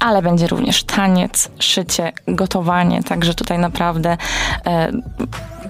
Ale 0.00 0.22
będzie 0.22 0.46
również 0.46 0.84
taniec, 0.84 1.48
szycie, 1.58 2.12
gotowanie, 2.28 3.02
także 3.02 3.34
tutaj 3.34 3.58
naprawdę 3.58 4.16
e, 4.66 4.92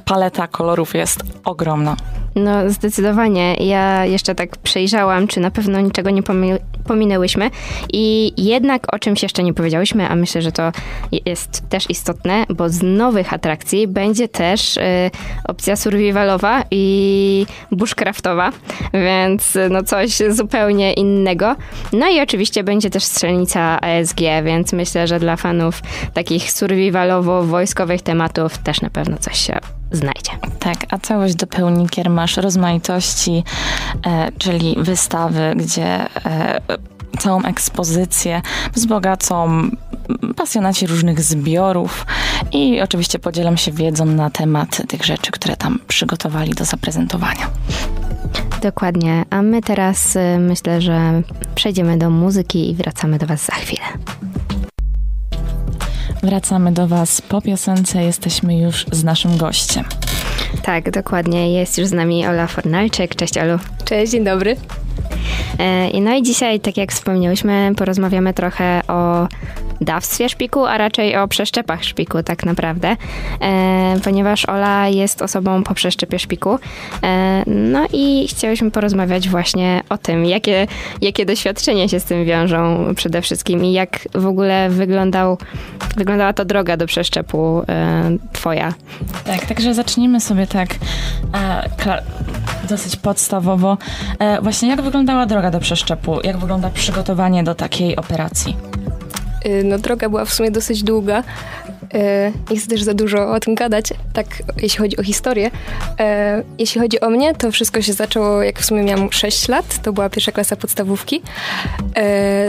paleta 0.04 0.46
kolorów 0.46 0.94
jest 0.94 1.22
ogromna. 1.44 1.96
No, 2.36 2.70
zdecydowanie. 2.70 3.54
Ja 3.54 4.04
jeszcze 4.04 4.34
tak 4.34 4.56
przejrzałam, 4.56 5.26
czy 5.26 5.40
na 5.40 5.50
pewno 5.50 5.80
niczego 5.80 6.10
nie 6.10 6.22
pomi- 6.22 6.58
pominęłyśmy. 6.86 7.50
I 7.92 8.32
jednak 8.36 8.94
o 8.94 8.98
czymś 8.98 9.22
jeszcze 9.22 9.42
nie 9.42 9.54
powiedziałyśmy, 9.54 10.08
a 10.08 10.14
myślę, 10.14 10.42
że 10.42 10.52
to 10.52 10.72
jest 11.26 11.68
też 11.68 11.90
istotne, 11.90 12.44
bo 12.48 12.68
z 12.68 12.82
nowych 12.82 13.32
atrakcji 13.32 13.88
będzie 13.88 14.28
też 14.28 14.76
y, 14.76 14.80
opcja 15.44 15.76
survivalowa 15.76 16.62
i 16.70 17.46
bushcraftowa, 17.72 18.52
więc 18.92 19.58
no 19.70 19.82
coś 19.82 20.18
zupełnie 20.28 20.92
innego. 20.92 21.56
No 21.92 22.08
i 22.08 22.20
oczywiście 22.20 22.64
będzie 22.64 22.90
też 22.90 23.04
strzelnica 23.04 23.80
ASG, 23.80 24.20
więc 24.44 24.72
myślę, 24.72 25.06
że 25.06 25.20
dla 25.20 25.36
fanów 25.36 25.82
takich 26.14 26.42
survivalowo-wojskowych 26.42 28.02
tematów 28.02 28.58
też 28.58 28.80
na 28.80 28.90
pewno 28.90 29.16
coś 29.18 29.38
się 29.46 29.58
znajdzie. 29.92 30.30
Tak, 30.58 30.76
a 30.90 30.98
całość 30.98 31.34
dopełni 31.34 31.88
kiermasz 31.88 32.36
rozmaitości, 32.36 33.44
e, 34.06 34.32
czyli 34.38 34.76
wystawy, 34.78 35.52
gdzie 35.56 35.86
e, 36.26 36.60
całą 37.16 37.42
ekspozycję 37.42 38.42
wzbogacą 38.74 39.70
pasjonaci 40.36 40.86
różnych 40.86 41.20
zbiorów 41.20 42.06
i 42.52 42.80
oczywiście 42.80 43.18
podzielam 43.18 43.56
się 43.56 43.72
wiedzą 43.72 44.04
na 44.04 44.30
temat 44.30 44.82
tych 44.88 45.04
rzeczy, 45.04 45.32
które 45.32 45.56
tam 45.56 45.78
przygotowali 45.88 46.54
do 46.54 46.64
zaprezentowania. 46.64 47.50
Dokładnie, 48.62 49.24
a 49.30 49.42
my 49.42 49.62
teraz 49.62 50.16
y, 50.16 50.38
myślę, 50.38 50.80
że 50.80 51.22
przejdziemy 51.54 51.98
do 51.98 52.10
muzyki 52.10 52.70
i 52.70 52.74
wracamy 52.74 53.18
do 53.18 53.26
Was 53.26 53.44
za 53.44 53.54
chwilę. 53.54 53.84
Wracamy 56.22 56.72
do 56.72 56.88
Was 56.88 57.22
po 57.22 57.42
piosence, 57.42 58.02
jesteśmy 58.02 58.58
już 58.58 58.86
z 58.92 59.04
naszym 59.04 59.36
gościem. 59.36 59.84
Tak, 60.62 60.90
dokładnie. 60.90 61.52
Jest 61.52 61.78
już 61.78 61.86
z 61.86 61.92
nami 61.92 62.26
Ola 62.26 62.46
Fornalczyk. 62.46 63.16
Cześć 63.16 63.38
Olu. 63.38 63.58
Cześć, 63.84 64.12
dzień 64.12 64.24
dobry. 64.24 64.56
E, 65.58 66.00
No 66.00 66.14
i 66.14 66.22
dzisiaj, 66.22 66.60
tak 66.60 66.76
jak 66.76 66.92
wspomniałyśmy, 66.92 67.72
porozmawiamy 67.76 68.34
trochę 68.34 68.80
o 68.88 69.28
dawstwie 69.80 70.28
szpiku, 70.28 70.66
a 70.66 70.78
raczej 70.78 71.16
o 71.16 71.28
przeszczepach 71.28 71.84
szpiku 71.84 72.22
tak 72.22 72.44
naprawdę, 72.44 72.96
e, 73.40 73.96
ponieważ 74.04 74.48
Ola 74.48 74.88
jest 74.88 75.22
osobą 75.22 75.62
po 75.62 75.74
przeszczepie 75.74 76.18
szpiku. 76.18 76.58
E, 77.02 77.42
no 77.46 77.86
i 77.92 78.28
chciałyśmy 78.28 78.70
porozmawiać 78.70 79.28
właśnie 79.28 79.82
o 79.88 79.98
tym, 79.98 80.24
jakie, 80.24 80.66
jakie 81.02 81.26
doświadczenia 81.26 81.88
się 81.88 82.00
z 82.00 82.04
tym 82.04 82.24
wiążą 82.24 82.92
przede 82.96 83.22
wszystkim 83.22 83.64
i 83.64 83.72
jak 83.72 84.08
w 84.14 84.26
ogóle 84.26 84.70
wyglądał, 84.70 85.38
wyglądała 85.96 86.32
to 86.32 86.44
droga 86.44 86.76
do 86.76 86.86
przeszczepu 86.86 87.62
e, 87.68 88.16
twoja. 88.32 88.74
Tak, 89.24 89.46
także 89.46 89.74
zacznijmy 89.74 90.20
sobie 90.20 90.46
tak 90.46 90.68
e, 91.34 92.02
dosyć 92.68 92.96
podstawowo. 92.96 93.78
E, 94.18 94.40
właśnie 94.40 94.68
jak 94.68 94.82
wyglądała 94.82 95.26
droga 95.26 95.50
do 95.50 95.60
przeszczepu? 95.60 96.20
Jak 96.24 96.36
wygląda 96.36 96.70
przygotowanie 96.70 97.44
do 97.44 97.54
takiej 97.54 97.96
operacji? 97.96 98.56
Y, 99.46 99.64
No 99.64 99.78
droga 99.78 100.08
była 100.08 100.24
w 100.24 100.32
sumie 100.32 100.50
dosyć 100.50 100.82
długa. 100.82 101.22
Y, 101.94 102.32
Nie 102.50 102.56
chcę 102.56 102.68
też 102.68 102.82
za 102.82 102.94
dużo 102.94 103.32
o 103.32 103.40
tym 103.40 103.54
gadać, 103.54 103.92
tak 104.12 104.26
jeśli 104.62 104.78
chodzi 104.78 104.96
o 104.96 105.02
historię. 105.02 105.50
E, 106.00 106.42
Jeśli 106.58 106.80
chodzi 106.80 107.00
o 107.00 107.10
mnie, 107.10 107.34
to 107.34 107.52
wszystko 107.52 107.82
się 107.82 107.92
zaczęło, 107.92 108.42
jak 108.42 108.58
w 108.58 108.64
sumie 108.64 108.82
miałam 108.82 109.12
6 109.12 109.48
lat, 109.48 109.82
to 109.82 109.92
była 109.92 110.08
pierwsza 110.10 110.32
klasa 110.32 110.56
podstawówki. 110.56 111.22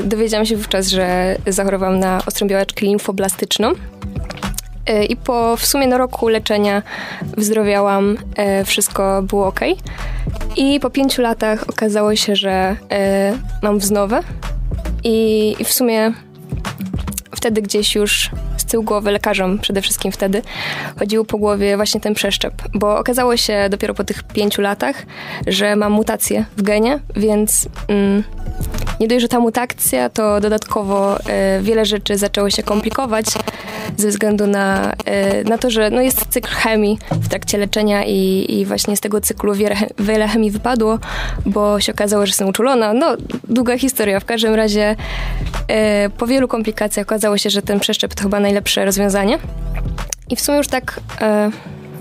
Dowiedziałam 0.03 0.45
się 0.45 0.57
wówczas, 0.57 0.87
że 0.87 1.35
zachorowałam 1.47 1.99
na 1.99 2.21
ostrą 2.25 2.47
białaczkę 2.47 2.85
limfoblastyczną. 2.85 3.71
I 5.09 5.15
po 5.17 5.57
w 5.57 5.65
sumie 5.65 5.87
no, 5.87 5.97
roku 5.97 6.27
leczenia 6.27 6.81
wyzdrowiałam, 7.37 8.17
wszystko 8.65 9.21
było 9.21 9.47
ok. 9.47 9.59
I 10.55 10.79
po 10.79 10.89
pięciu 10.89 11.21
latach 11.21 11.69
okazało 11.69 12.15
się, 12.15 12.35
że 12.35 12.75
mam 13.61 13.79
wznowę. 13.79 14.19
I, 15.03 15.55
I 15.59 15.65
w 15.65 15.73
sumie 15.73 16.13
wtedy 17.37 17.61
gdzieś 17.61 17.95
już 17.95 18.29
z 18.57 18.65
tyłu 18.65 18.83
głowy 18.83 19.11
lekarzom 19.11 19.59
przede 19.59 19.81
wszystkim 19.81 20.11
wtedy 20.11 20.41
chodził 20.99 21.25
po 21.25 21.37
głowie 21.37 21.75
właśnie 21.75 22.01
ten 22.01 22.13
przeszczep, 22.13 22.53
bo 22.73 22.99
okazało 22.99 23.37
się 23.37 23.67
dopiero 23.69 23.93
po 23.93 24.03
tych 24.03 24.23
pięciu 24.23 24.61
latach, 24.61 25.05
że 25.47 25.75
mam 25.75 25.91
mutację 25.91 26.45
w 26.57 26.61
genie, 26.61 26.99
więc 27.15 27.69
mm, 27.87 28.23
nie 28.99 29.07
dość, 29.07 29.21
że 29.21 29.27
ta 29.27 29.39
mutacja, 29.39 30.09
to 30.09 30.41
dodatkowo 30.41 31.19
e, 31.19 31.59
wiele 31.61 31.85
rzeczy 31.85 32.17
zaczęło 32.17 32.49
się 32.49 32.63
komplikować 32.63 33.25
ze 33.97 34.07
względu 34.07 34.47
na, 34.47 34.93
e, 35.05 35.43
na 35.43 35.57
to, 35.57 35.69
że 35.69 35.89
no, 35.89 36.01
jest 36.01 36.25
cykl 36.29 36.49
chemii 36.49 36.99
w 37.11 37.27
trakcie 37.27 37.57
leczenia 37.57 38.05
i, 38.05 38.45
i 38.49 38.65
właśnie 38.65 38.97
z 38.97 38.99
tego 38.99 39.21
cyklu 39.21 39.53
wiele, 39.53 39.75
wiele 39.99 40.27
chemii 40.27 40.51
wypadło, 40.51 40.99
bo 41.45 41.79
się 41.79 41.91
okazało, 41.91 42.25
że 42.25 42.29
jestem 42.29 42.47
uczulona. 42.47 42.93
No, 42.93 43.15
długa 43.47 43.77
historia. 43.77 44.19
W 44.19 44.25
każdym 44.25 44.55
razie 44.55 44.95
e, 45.67 46.09
po 46.09 46.27
wielu 46.27 46.47
komplikacjach 46.47 47.05
okazało 47.05 47.37
się, 47.37 47.49
że 47.49 47.61
ten 47.61 47.79
przeszczep 47.79 48.13
to 48.13 48.23
chyba 48.23 48.39
najlepsze 48.39 48.85
rozwiązanie. 48.85 49.39
I 50.29 50.35
w 50.35 50.41
sumie 50.41 50.57
już 50.57 50.67
tak 50.67 50.99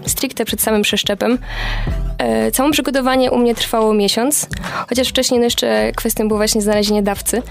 stricte 0.06 0.44
przed 0.44 0.60
samym 0.62 0.82
przeszczepem 0.82 1.38
e, 2.18 2.50
całe 2.50 2.70
przygotowanie 2.70 3.30
u 3.30 3.38
mnie 3.38 3.54
trwało 3.54 3.94
miesiąc, 3.94 4.48
chociaż 4.88 5.08
wcześniej 5.08 5.40
no 5.40 5.44
jeszcze 5.44 5.92
kwestią 5.96 6.28
było 6.28 6.38
właśnie 6.38 6.62
znalezienie 6.62 7.02
dawcy. 7.02 7.42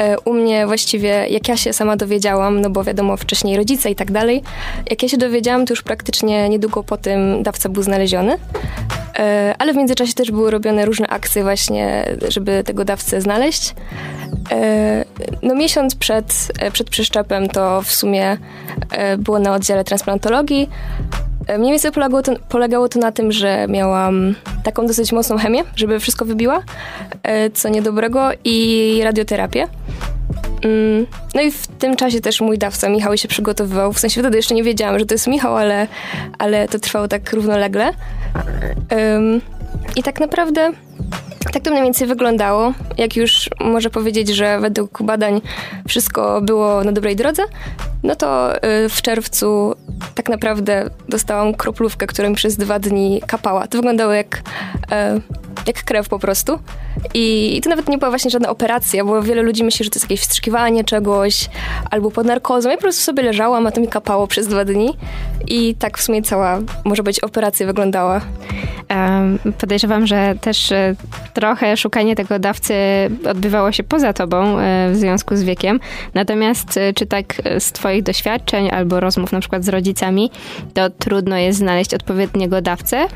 E, 0.00 0.18
u 0.18 0.32
mnie 0.32 0.66
właściwie, 0.66 1.08
jak 1.28 1.48
ja 1.48 1.56
się 1.56 1.72
sama 1.72 1.96
dowiedziałam, 1.96 2.60
no 2.60 2.70
bo 2.70 2.84
wiadomo, 2.84 3.16
wcześniej 3.16 3.56
rodzice 3.56 3.90
i 3.90 3.94
tak 3.94 4.12
dalej, 4.12 4.42
jak 4.90 5.02
ja 5.02 5.08
się 5.08 5.16
dowiedziałam, 5.16 5.66
to 5.66 5.72
już 5.72 5.82
praktycznie 5.82 6.48
niedługo 6.48 6.82
po 6.82 6.96
tym 6.96 7.42
dawca 7.42 7.68
był 7.68 7.82
znaleziony. 7.82 8.38
E, 9.18 9.54
ale 9.58 9.72
w 9.72 9.76
międzyczasie 9.76 10.12
też 10.12 10.30
były 10.30 10.50
robione 10.50 10.84
różne 10.84 11.06
akcje 11.06 11.42
właśnie, 11.42 12.04
żeby 12.28 12.64
tego 12.64 12.84
dawcę 12.84 13.20
znaleźć. 13.20 13.74
E, 14.52 15.04
No 15.42 15.54
miesiąc 15.54 15.94
przed, 15.94 16.52
przed 16.72 16.90
przeszczepem 16.90 17.48
to 17.48 17.82
w 17.82 17.92
sumie 17.92 18.36
było 19.18 19.38
na 19.38 19.54
oddziale 19.54 19.84
transplantologii. 19.84 20.68
E, 21.46 21.58
Mniej 21.58 21.70
więcej 21.70 21.92
polegało 21.92 22.22
to, 22.22 22.32
polegało 22.48 22.88
to 22.88 22.98
na 22.98 23.12
tym, 23.12 23.32
że 23.32 23.66
miałam 23.68 24.34
taką 24.64 24.86
dosyć 24.86 25.12
mocną 25.12 25.38
chemię, 25.38 25.62
żeby 25.76 26.00
wszystko 26.00 26.24
wybiła, 26.24 26.62
e, 27.22 27.50
co 27.50 27.68
niedobrego, 27.68 28.28
i 28.44 29.00
radioterapię. 29.04 29.66
Mm, 30.64 31.06
No 31.34 31.40
i 31.40 31.50
w 31.50 31.66
tym 31.66 31.96
czasie 31.96 32.20
też 32.20 32.40
mój 32.40 32.58
dawca 32.58 32.88
Michał 32.88 33.16
się 33.16 33.28
przygotowywał. 33.28 33.92
W 33.92 33.98
sensie 33.98 34.20
wtedy 34.20 34.36
jeszcze 34.36 34.54
nie 34.54 34.62
wiedziałam, 34.62 34.98
że 34.98 35.06
to 35.06 35.14
jest 35.14 35.26
Michał, 35.26 35.56
ale, 35.56 35.86
ale 36.38 36.68
to 36.68 36.78
trwało 36.78 37.08
tak 37.08 37.32
równolegle. 37.32 37.90
Ym, 39.16 39.40
I 39.96 40.02
tak 40.02 40.20
naprawdę 40.20 40.72
tak 41.52 41.62
to 41.62 41.70
mniej 41.70 41.82
więcej 41.82 42.06
wyglądało. 42.06 42.72
Jak 42.98 43.16
już 43.16 43.50
może 43.60 43.90
powiedzieć, 43.90 44.28
że 44.28 44.60
według 44.60 45.02
badań 45.02 45.40
wszystko 45.88 46.40
było 46.40 46.84
na 46.84 46.92
dobrej 46.92 47.16
drodze, 47.16 47.42
no 48.02 48.16
to 48.16 48.56
y, 48.56 48.88
w 48.88 49.02
czerwcu 49.02 49.74
tak 50.14 50.28
naprawdę 50.28 50.90
dostałam 51.08 51.54
kroplówkę, 51.54 52.06
która 52.06 52.28
mi 52.28 52.34
przez 52.34 52.56
dwa 52.56 52.78
dni 52.78 53.22
kapała. 53.26 53.66
To 53.66 53.78
wyglądało 53.78 54.12
jak 54.12 54.42
e, 54.90 55.20
jak 55.66 55.84
krew 55.84 56.08
po 56.08 56.18
prostu. 56.18 56.58
I, 57.14 57.60
to 57.64 57.70
nawet 57.70 57.88
nie 57.88 57.98
była 57.98 58.10
właśnie 58.10 58.30
żadna 58.30 58.48
operacja, 58.48 59.04
bo 59.04 59.22
wiele 59.22 59.42
ludzi 59.42 59.64
myśli, 59.64 59.84
że 59.84 59.90
to 59.90 59.96
jest 59.96 60.04
jakieś 60.04 60.20
wstrzykiwanie 60.20 60.84
czegoś 60.84 61.48
albo 61.90 62.10
pod 62.10 62.26
narkozą. 62.26 62.70
Ja 62.70 62.76
po 62.76 62.82
prostu 62.82 63.02
sobie 63.02 63.22
leżałam, 63.22 63.66
a 63.66 63.70
to 63.70 63.80
mi 63.80 63.88
kapało 63.88 64.26
przez 64.26 64.48
dwa 64.48 64.64
dni. 64.64 64.96
I 65.48 65.74
tak 65.74 65.98
w 65.98 66.02
sumie 66.02 66.22
cała, 66.22 66.58
może 66.84 67.02
być, 67.02 67.20
operacja 67.20 67.66
wyglądała. 67.66 68.20
Podejrzewam, 69.58 70.06
że 70.06 70.34
też 70.40 70.72
e, 70.72 70.94
trochę 71.34 71.76
szukanie 71.76 72.16
tego 72.16 72.38
dawcy 72.38 72.74
odbywało 73.30 73.72
się 73.72 73.82
poza 73.82 74.12
tobą 74.12 74.58
e, 74.58 74.90
w 74.92 74.96
związku 74.96 75.36
z 75.36 75.42
wiekiem. 75.42 75.80
Natomiast 76.14 76.76
e, 76.76 76.92
czy 76.92 77.06
tak 77.06 77.34
z 77.58 77.72
twoich 77.72 78.02
doświadczeń 78.02 78.70
albo 78.70 79.00
rozmów 79.00 79.32
na 79.32 79.40
przykład 79.40 79.64
z 79.64 79.68
rodzicami, 79.68 80.30
to 80.74 80.90
trudno 80.90 81.36
jest 81.36 81.58
znaleźć 81.58 81.94
odpowiedniego 81.94 82.62
dawcę? 82.62 83.06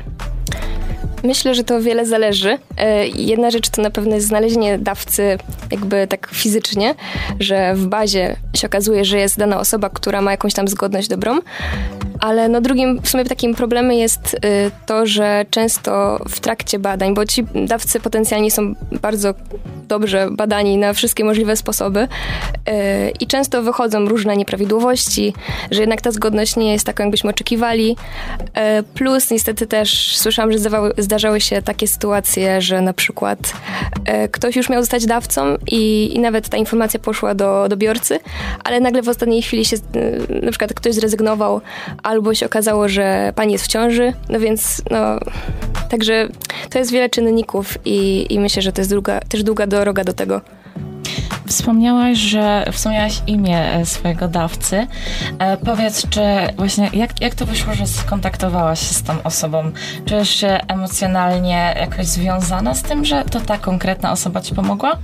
Myślę, 1.25 1.55
że 1.55 1.63
to 1.63 1.81
wiele 1.81 2.05
zależy. 2.05 2.57
E, 2.77 3.07
jedna 3.07 3.51
rzecz 3.51 3.69
to 3.69 3.81
na 3.81 3.89
pewno 3.89 4.15
jest 4.15 4.27
znalezienie 4.27 4.79
dawcy 4.79 5.37
jakby 5.71 6.07
tak 6.07 6.29
fizycznie, 6.33 6.95
że 7.39 7.75
w 7.75 7.87
bazie 7.87 8.35
się 8.55 8.67
okazuje, 8.67 9.05
że 9.05 9.17
jest 9.17 9.37
dana 9.37 9.59
osoba, 9.59 9.89
która 9.89 10.21
ma 10.21 10.31
jakąś 10.31 10.53
tam 10.53 10.67
zgodność 10.67 11.07
dobrą, 11.07 11.39
ale 12.19 12.49
no 12.49 12.61
drugim 12.61 13.01
w 13.01 13.09
sumie 13.09 13.25
takim 13.25 13.55
problemem 13.55 13.91
jest 13.91 14.33
y, 14.33 14.37
to, 14.85 15.05
że 15.05 15.45
często 15.49 16.19
w 16.29 16.39
trakcie 16.39 16.79
badań, 16.79 17.13
bo 17.13 17.25
ci 17.25 17.45
dawcy 17.67 17.99
potencjalnie 17.99 18.51
są 18.51 18.75
bardzo 19.01 19.33
dobrze 19.87 20.27
badani 20.31 20.77
na 20.77 20.93
wszystkie 20.93 21.23
możliwe 21.23 21.55
sposoby 21.55 21.99
y, 21.99 22.07
i 23.19 23.27
często 23.27 23.63
wychodzą 23.63 24.05
różne 24.05 24.37
nieprawidłowości, 24.37 25.33
że 25.71 25.81
jednak 25.81 26.01
ta 26.01 26.11
zgodność 26.11 26.55
nie 26.55 26.71
jest 26.71 26.85
taką, 26.85 27.03
jakbyśmy 27.03 27.29
oczekiwali. 27.29 27.95
Y, 28.79 28.83
plus 28.83 29.31
niestety 29.31 29.67
też 29.67 30.17
słyszałam, 30.17 30.51
że 30.51 30.59
zdawały, 30.59 30.91
zdarzały 30.97 31.41
się 31.41 31.61
takie 31.61 31.87
sytuacje, 31.87 32.61
że 32.61 32.81
na 32.81 32.93
przykład 32.93 33.53
ktoś 34.31 34.55
już 34.55 34.69
miał 34.69 34.81
zostać 34.81 35.05
dawcą 35.05 35.57
i, 35.71 36.15
i 36.15 36.19
nawet 36.19 36.49
ta 36.49 36.57
informacja 36.57 36.99
poszła 36.99 37.35
do, 37.35 37.67
do 37.69 37.77
biorcy, 37.77 38.19
ale 38.63 38.79
nagle 38.79 39.01
w 39.01 39.09
ostatniej 39.09 39.41
chwili 39.41 39.65
się 39.65 39.77
na 40.43 40.51
przykład 40.51 40.73
ktoś 40.73 40.93
zrezygnował, 40.93 41.61
albo 42.15 42.33
się 42.33 42.45
okazało, 42.45 42.89
że 42.89 43.33
pani 43.35 43.53
jest 43.53 43.65
w 43.65 43.67
ciąży, 43.67 44.13
no 44.29 44.39
więc 44.39 44.81
no, 44.91 45.19
także 45.89 46.27
to 46.69 46.79
jest 46.79 46.91
wiele 46.91 47.09
czynników 47.09 47.77
i, 47.85 48.27
i 48.29 48.39
myślę, 48.39 48.61
że 48.61 48.71
to 48.71 48.81
jest 48.81 48.91
długa, 48.91 49.19
też 49.19 49.43
długa 49.43 49.67
droga 49.67 50.03
do 50.03 50.13
tego. 50.13 50.41
Wspomniałaś, 51.47 52.17
że 52.17 52.65
wspomniałaś 52.71 53.21
imię 53.27 53.73
e, 53.73 53.85
swojego 53.85 54.27
dawcy. 54.27 54.87
E, 55.39 55.57
powiedz, 55.57 56.07
czy 56.09 56.21
właśnie 56.57 56.89
jak, 56.93 57.21
jak 57.21 57.35
to 57.35 57.45
wyszło, 57.45 57.73
że 57.73 57.87
skontaktowałaś 57.87 58.79
się 58.79 58.93
z 58.93 59.03
tą 59.03 59.23
osobą? 59.23 59.71
Czujesz 60.05 60.29
się 60.29 60.47
emocjonalnie 60.67 61.75
jakoś 61.79 62.05
związana 62.05 62.73
z 62.73 62.83
tym, 62.83 63.05
że 63.05 63.25
to 63.31 63.39
ta 63.39 63.57
konkretna 63.57 64.11
osoba 64.11 64.41
ci 64.41 64.55
pomogła? 64.55 64.97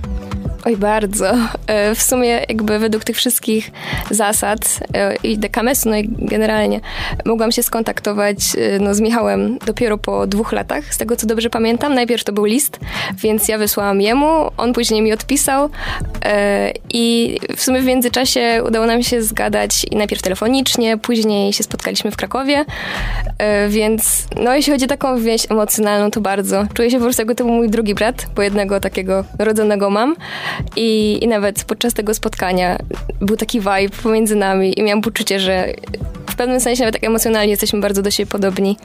Oj, 0.64 0.76
bardzo. 0.76 1.34
E, 1.66 1.94
w 1.94 2.02
sumie 2.02 2.28
jakby 2.48 2.78
według 2.78 3.04
tych 3.04 3.16
wszystkich 3.16 3.70
zasad 4.10 4.80
e, 4.94 5.16
i 5.22 5.38
DKMS-u, 5.38 5.90
no 5.90 5.96
i 5.96 6.08
generalnie 6.08 6.80
mogłam 7.24 7.52
się 7.52 7.62
skontaktować 7.62 8.36
e, 8.56 8.78
no, 8.78 8.94
z 8.94 9.00
Michałem 9.00 9.58
dopiero 9.66 9.98
po 9.98 10.26
dwóch 10.26 10.52
latach, 10.52 10.94
z 10.94 10.98
tego 10.98 11.16
co 11.16 11.26
dobrze 11.26 11.50
pamiętam. 11.50 11.94
Najpierw 11.94 12.24
to 12.24 12.32
był 12.32 12.44
list, 12.44 12.80
więc 13.16 13.48
ja 13.48 13.58
wysłałam 13.58 14.00
jemu, 14.00 14.50
on 14.56 14.72
później 14.72 15.02
mi 15.02 15.12
odpisał 15.12 15.70
i 16.90 17.38
w 17.56 17.62
sumie 17.62 17.80
w 17.80 17.84
międzyczasie 17.84 18.62
udało 18.66 18.86
nam 18.86 19.02
się 19.02 19.22
zgadać 19.22 19.86
najpierw 19.92 20.22
telefonicznie, 20.22 20.98
później 20.98 21.52
się 21.52 21.62
spotkaliśmy 21.62 22.10
w 22.10 22.16
Krakowie, 22.16 22.64
więc 23.68 24.26
no 24.42 24.54
jeśli 24.54 24.72
chodzi 24.72 24.84
o 24.84 24.88
taką 24.88 25.18
więź 25.18 25.46
emocjonalną, 25.50 26.10
to 26.10 26.20
bardzo. 26.20 26.66
Czuję 26.74 26.90
się 26.90 26.96
po 26.96 27.04
prostu 27.04 27.20
jakby 27.20 27.34
to 27.34 27.44
był 27.44 27.52
mój 27.52 27.70
drugi 27.70 27.94
brat, 27.94 28.26
bo 28.34 28.42
jednego 28.42 28.80
takiego 28.80 29.24
rodzonego 29.38 29.90
mam. 29.90 30.16
I, 30.76 31.18
I 31.24 31.28
nawet 31.28 31.64
podczas 31.64 31.94
tego 31.94 32.14
spotkania 32.14 32.78
był 33.20 33.36
taki 33.36 33.60
vibe 33.60 33.96
pomiędzy 34.02 34.36
nami 34.36 34.78
i 34.80 34.82
miałam 34.82 35.02
poczucie, 35.02 35.40
że 35.40 35.72
w 36.30 36.36
pewnym 36.36 36.60
sensie 36.60 36.82
nawet 36.82 36.94
tak 36.94 37.04
emocjonalnie 37.04 37.50
jesteśmy 37.50 37.80
bardzo 37.80 38.02
do 38.02 38.10
siebie 38.10 38.30
podobni. 38.30 38.76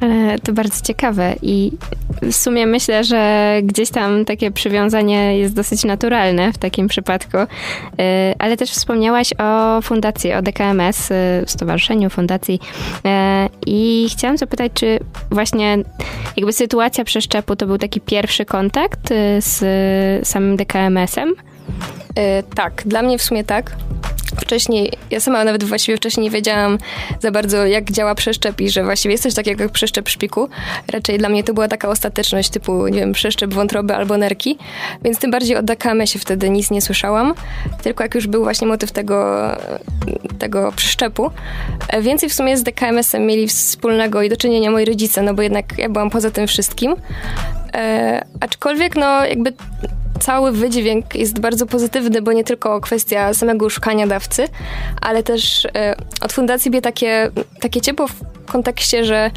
Ale 0.00 0.38
to 0.38 0.52
bardzo 0.52 0.84
ciekawe 0.84 1.34
i 1.42 1.72
w 2.22 2.32
sumie 2.32 2.66
myślę, 2.66 3.04
że 3.04 3.54
gdzieś 3.62 3.90
tam 3.90 4.24
takie 4.24 4.50
przywiązanie 4.50 5.38
jest 5.38 5.54
dosyć 5.54 5.84
naturalne 5.84 6.52
w 6.52 6.58
takim 6.58 6.88
przypadku. 6.88 7.36
Y, 7.36 7.46
ale 8.38 8.56
też 8.56 8.70
wspomniałaś 8.70 9.32
o 9.38 9.80
fundacji, 9.82 10.32
o 10.32 10.42
DKMS, 10.42 11.10
y, 11.10 11.14
Stowarzyszeniu 11.46 12.10
Fundacji 12.10 12.60
y, 12.96 13.08
i 13.66 14.06
chciałam 14.10 14.38
zapytać, 14.38 14.72
czy 14.74 14.98
właśnie 15.30 15.78
jakby 16.36 16.52
sytuacja 16.52 17.04
przeszczepu 17.04 17.56
to 17.56 17.66
był 17.66 17.78
taki 17.78 18.00
pierwszy 18.00 18.44
kontakt 18.44 19.08
z 19.38 20.28
samym 20.28 20.56
DKMS-em? 20.56 21.34
Tak, 22.54 22.82
dla 22.86 23.02
mnie 23.02 23.18
w 23.18 23.22
sumie 23.22 23.44
tak 23.44 23.76
wcześniej, 24.40 24.92
ja 25.10 25.20
sama 25.20 25.44
nawet 25.44 25.64
właściwie 25.64 25.96
wcześniej 25.96 26.24
nie 26.24 26.30
wiedziałam 26.30 26.78
za 27.20 27.30
bardzo, 27.30 27.66
jak 27.66 27.90
działa 27.90 28.14
przeszczep 28.14 28.60
i 28.60 28.70
że 28.70 28.84
właściwie 28.84 29.12
jest 29.12 29.22
coś 29.22 29.34
takiego 29.34 29.62
jak 29.62 29.72
przeszczep 29.72 30.08
szpiku. 30.08 30.48
Raczej 30.92 31.18
dla 31.18 31.28
mnie 31.28 31.44
to 31.44 31.54
była 31.54 31.68
taka 31.68 31.88
ostateczność 31.88 32.50
typu, 32.50 32.88
nie 32.88 33.00
wiem, 33.00 33.12
przeszczep 33.12 33.54
wątroby 33.54 33.94
albo 33.94 34.16
nerki, 34.16 34.58
więc 35.04 35.18
tym 35.18 35.30
bardziej 35.30 35.56
o 35.56 35.62
DKM 35.62 36.06
się 36.06 36.18
wtedy 36.18 36.50
nic 36.50 36.70
nie 36.70 36.82
słyszałam, 36.82 37.34
tylko 37.82 38.02
jak 38.02 38.14
już 38.14 38.26
był 38.26 38.42
właśnie 38.42 38.66
motyw 38.66 38.92
tego, 38.92 39.48
tego 40.38 40.72
przeszczepu. 40.76 41.30
Więcej 42.00 42.28
w 42.28 42.34
sumie 42.34 42.56
z 42.56 42.62
DKMS-em 42.62 43.26
mieli 43.26 43.48
wspólnego 43.48 44.22
i 44.22 44.28
do 44.28 44.36
czynienia 44.36 44.70
moi 44.70 44.84
rodzice, 44.84 45.22
no 45.22 45.34
bo 45.34 45.42
jednak 45.42 45.78
ja 45.78 45.88
byłam 45.88 46.10
poza 46.10 46.30
tym 46.30 46.46
wszystkim. 46.46 46.94
E, 47.74 48.24
aczkolwiek, 48.40 48.96
no 48.96 49.26
jakby 49.26 49.52
cały 50.20 50.52
wydźwięk 50.52 51.14
jest 51.14 51.40
bardzo 51.40 51.66
pozytywny, 51.66 52.22
bo 52.22 52.32
nie 52.32 52.44
tylko 52.44 52.80
kwestia 52.80 53.34
samego 53.34 53.70
szukania 53.70 54.06
dawcy, 54.06 54.48
ale 55.00 55.22
też 55.22 55.64
e, 55.64 55.96
od 56.20 56.32
fundacji 56.32 56.70
bie 56.70 56.80
takie, 56.80 57.30
takie 57.60 57.80
ciepło 57.80 58.08
w 58.08 58.14
kontekście, 58.52 59.04
że 59.04 59.30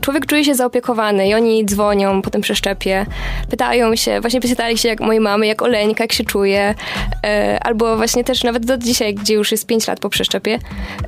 człowiek 0.00 0.26
czuje 0.26 0.44
się 0.44 0.54
zaopiekowany 0.54 1.28
i 1.28 1.34
oni 1.34 1.66
dzwonią 1.66 2.22
po 2.22 2.30
tym 2.30 2.40
przeszczepie, 2.40 3.06
pytają 3.50 3.96
się, 3.96 4.20
właśnie 4.20 4.40
pytali 4.40 4.78
się 4.78 4.88
jak 4.88 5.00
mojej 5.00 5.20
mamy, 5.20 5.46
jak 5.46 5.62
Oleńka, 5.62 6.04
jak 6.04 6.12
się 6.12 6.24
czuje, 6.24 6.74
e, 7.24 7.58
albo 7.62 7.96
właśnie 7.96 8.24
też 8.24 8.44
nawet 8.44 8.66
do 8.66 8.78
dzisiaj, 8.78 9.14
gdzie 9.14 9.34
już 9.34 9.52
jest 9.52 9.66
5 9.66 9.88
lat 9.88 10.00
po 10.00 10.08
przeszczepie, 10.08 10.58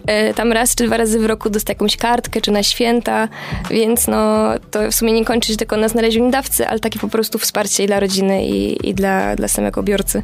e, 0.07 0.35
tam 0.35 0.53
raz 0.53 0.75
czy 0.75 0.87
dwa 0.87 0.97
razy 0.97 1.19
w 1.19 1.27
roku 1.27 1.51
dostaje 1.51 1.75
jakąś 1.75 1.97
kartkę, 1.97 2.41
czy 2.41 2.51
na 2.51 2.63
święta, 2.63 3.29
więc 3.71 4.07
no 4.07 4.49
to 4.71 4.91
w 4.91 4.95
sumie 4.95 5.13
nie 5.13 5.25
kończy 5.25 5.53
się 5.53 5.57
tylko 5.57 5.77
na 5.77 5.89
znalezieniu 5.89 6.31
dawcy, 6.31 6.69
ale 6.69 6.81
takie 6.81 6.99
po 6.99 7.09
prostu 7.09 7.39
wsparcie 7.39 7.87
dla 7.87 8.01
rodziny 8.01 8.47
i, 8.47 8.60
i 8.61 8.95
dla, 8.95 9.37
dla 9.37 9.49
samego 9.49 9.83
biorcy. 9.83 10.23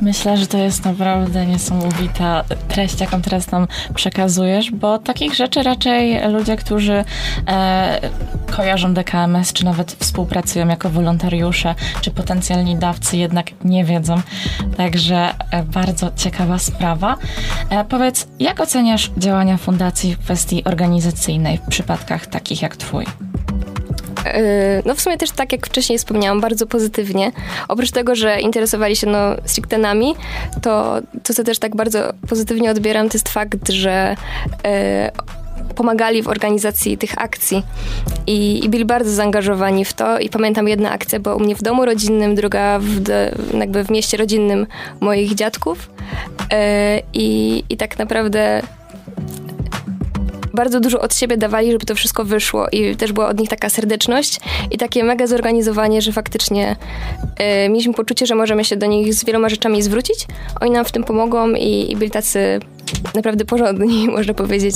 Myślę, 0.00 0.36
że 0.36 0.46
to 0.46 0.58
jest 0.58 0.84
naprawdę 0.84 1.46
niesamowita 1.46 2.44
treść, 2.68 3.00
jaką 3.00 3.22
teraz 3.22 3.50
nam 3.50 3.66
przekazujesz, 3.94 4.70
bo 4.70 4.98
takich 4.98 5.34
rzeczy 5.34 5.62
raczej 5.62 6.28
ludzie, 6.28 6.56
którzy 6.56 7.04
e, 7.48 8.00
kojarzą 8.56 8.94
DKMS, 8.94 9.52
czy 9.52 9.64
nawet 9.64 9.92
współpracują 9.92 10.68
jako 10.68 10.90
wolontariusze, 10.90 11.74
czy 12.00 12.10
potencjalni 12.10 12.76
dawcy, 12.76 13.16
jednak 13.16 13.46
nie 13.64 13.84
wiedzą. 13.84 14.20
Także 14.76 15.34
e, 15.50 15.62
bardzo 15.62 16.10
ciekawa 16.16 16.58
sprawa. 16.58 17.16
E, 17.70 17.84
powiedz, 17.84 18.28
jak 18.38 18.60
oceniasz 18.60 19.10
działania 19.16 19.56
fundacji 19.56 20.14
w 20.14 20.18
kwestii 20.18 20.64
organizacyjnej 20.64 21.58
w 21.58 21.70
przypadkach 21.70 22.26
takich 22.26 22.62
jak 22.62 22.76
Twój? 22.76 23.06
Yy, 24.24 24.82
no 24.86 24.94
w 24.94 25.00
sumie 25.00 25.18
też 25.18 25.30
tak 25.30 25.52
jak 25.52 25.66
wcześniej 25.66 25.98
wspomniałam, 25.98 26.40
bardzo 26.40 26.66
pozytywnie. 26.66 27.32
Oprócz 27.68 27.90
tego, 27.90 28.14
że 28.14 28.40
interesowali 28.40 28.96
się 28.96 29.06
no 29.06 29.18
stricte 29.44 29.78
nami, 29.78 30.14
to 30.62 31.00
to, 31.22 31.34
co 31.34 31.44
też 31.44 31.58
tak 31.58 31.76
bardzo 31.76 32.12
pozytywnie 32.28 32.70
odbieram, 32.70 33.08
to 33.08 33.14
jest 33.14 33.28
fakt, 33.28 33.68
że 33.68 34.16
yy, 34.64 34.70
pomagali 35.74 36.22
w 36.22 36.28
organizacji 36.28 36.98
tych 36.98 37.22
akcji 37.22 37.62
i, 38.26 38.64
i, 38.64 38.68
byli 38.68 38.84
bardzo 38.84 39.10
zaangażowani 39.10 39.84
w 39.84 39.92
to 39.92 40.18
i 40.18 40.28
pamiętam 40.28 40.68
jedna 40.68 40.90
akcja 40.90 41.20
była 41.20 41.34
u 41.34 41.40
mnie 41.40 41.54
w 41.54 41.62
domu 41.62 41.84
rodzinnym, 41.84 42.34
druga 42.34 42.78
w, 42.78 43.02
jakby 43.58 43.84
w 43.84 43.90
mieście 43.90 44.16
rodzinnym 44.16 44.66
moich 45.00 45.34
dziadków 45.34 45.90
yy, 46.40 46.56
i, 47.12 47.64
i 47.68 47.76
tak 47.76 47.98
naprawdę 47.98 48.62
bardzo 50.54 50.80
dużo 50.80 51.00
od 51.00 51.14
siebie 51.14 51.36
dawali, 51.36 51.72
żeby 51.72 51.86
to 51.86 51.94
wszystko 51.94 52.24
wyszło 52.24 52.66
i 52.72 52.96
też 52.96 53.12
była 53.12 53.28
od 53.28 53.40
nich 53.40 53.48
taka 53.48 53.70
serdeczność 53.70 54.40
i 54.70 54.78
takie 54.78 55.04
mega 55.04 55.26
zorganizowanie, 55.26 56.02
że 56.02 56.12
faktycznie 56.12 56.76
y, 57.66 57.68
mieliśmy 57.68 57.94
poczucie, 57.94 58.26
że 58.26 58.34
możemy 58.34 58.64
się 58.64 58.76
do 58.76 58.86
nich 58.86 59.14
z 59.14 59.24
wieloma 59.24 59.48
rzeczami 59.48 59.82
zwrócić. 59.82 60.26
Oni 60.60 60.70
nam 60.70 60.84
w 60.84 60.92
tym 60.92 61.04
pomogą 61.04 61.54
i, 61.54 61.92
i 61.92 61.96
byli 61.96 62.10
tacy 62.10 62.60
naprawdę 63.14 63.44
porządni, 63.44 64.08
można 64.16 64.34
powiedzieć. 64.34 64.74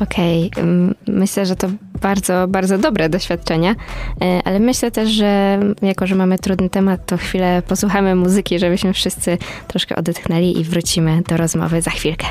Okej, 0.00 0.50
okay. 0.52 0.64
myślę, 1.06 1.46
że 1.46 1.56
to 1.56 1.68
bardzo, 2.02 2.48
bardzo 2.48 2.78
dobre 2.78 3.08
doświadczenia, 3.08 3.74
e, 4.22 4.40
ale 4.44 4.60
myślę 4.60 4.90
też, 4.90 5.10
że 5.10 5.60
jako, 5.82 6.06
że 6.06 6.14
mamy 6.14 6.38
trudny 6.38 6.70
temat, 6.70 7.06
to 7.06 7.16
chwilę 7.16 7.62
posłuchamy 7.68 8.14
muzyki, 8.14 8.58
żebyśmy 8.58 8.92
wszyscy 8.92 9.38
troszkę 9.68 9.96
odetchnęli 9.96 10.60
i 10.60 10.64
wrócimy 10.64 11.22
do 11.28 11.36
rozmowy 11.36 11.82
za 11.82 11.90
chwilkę. 11.90 12.26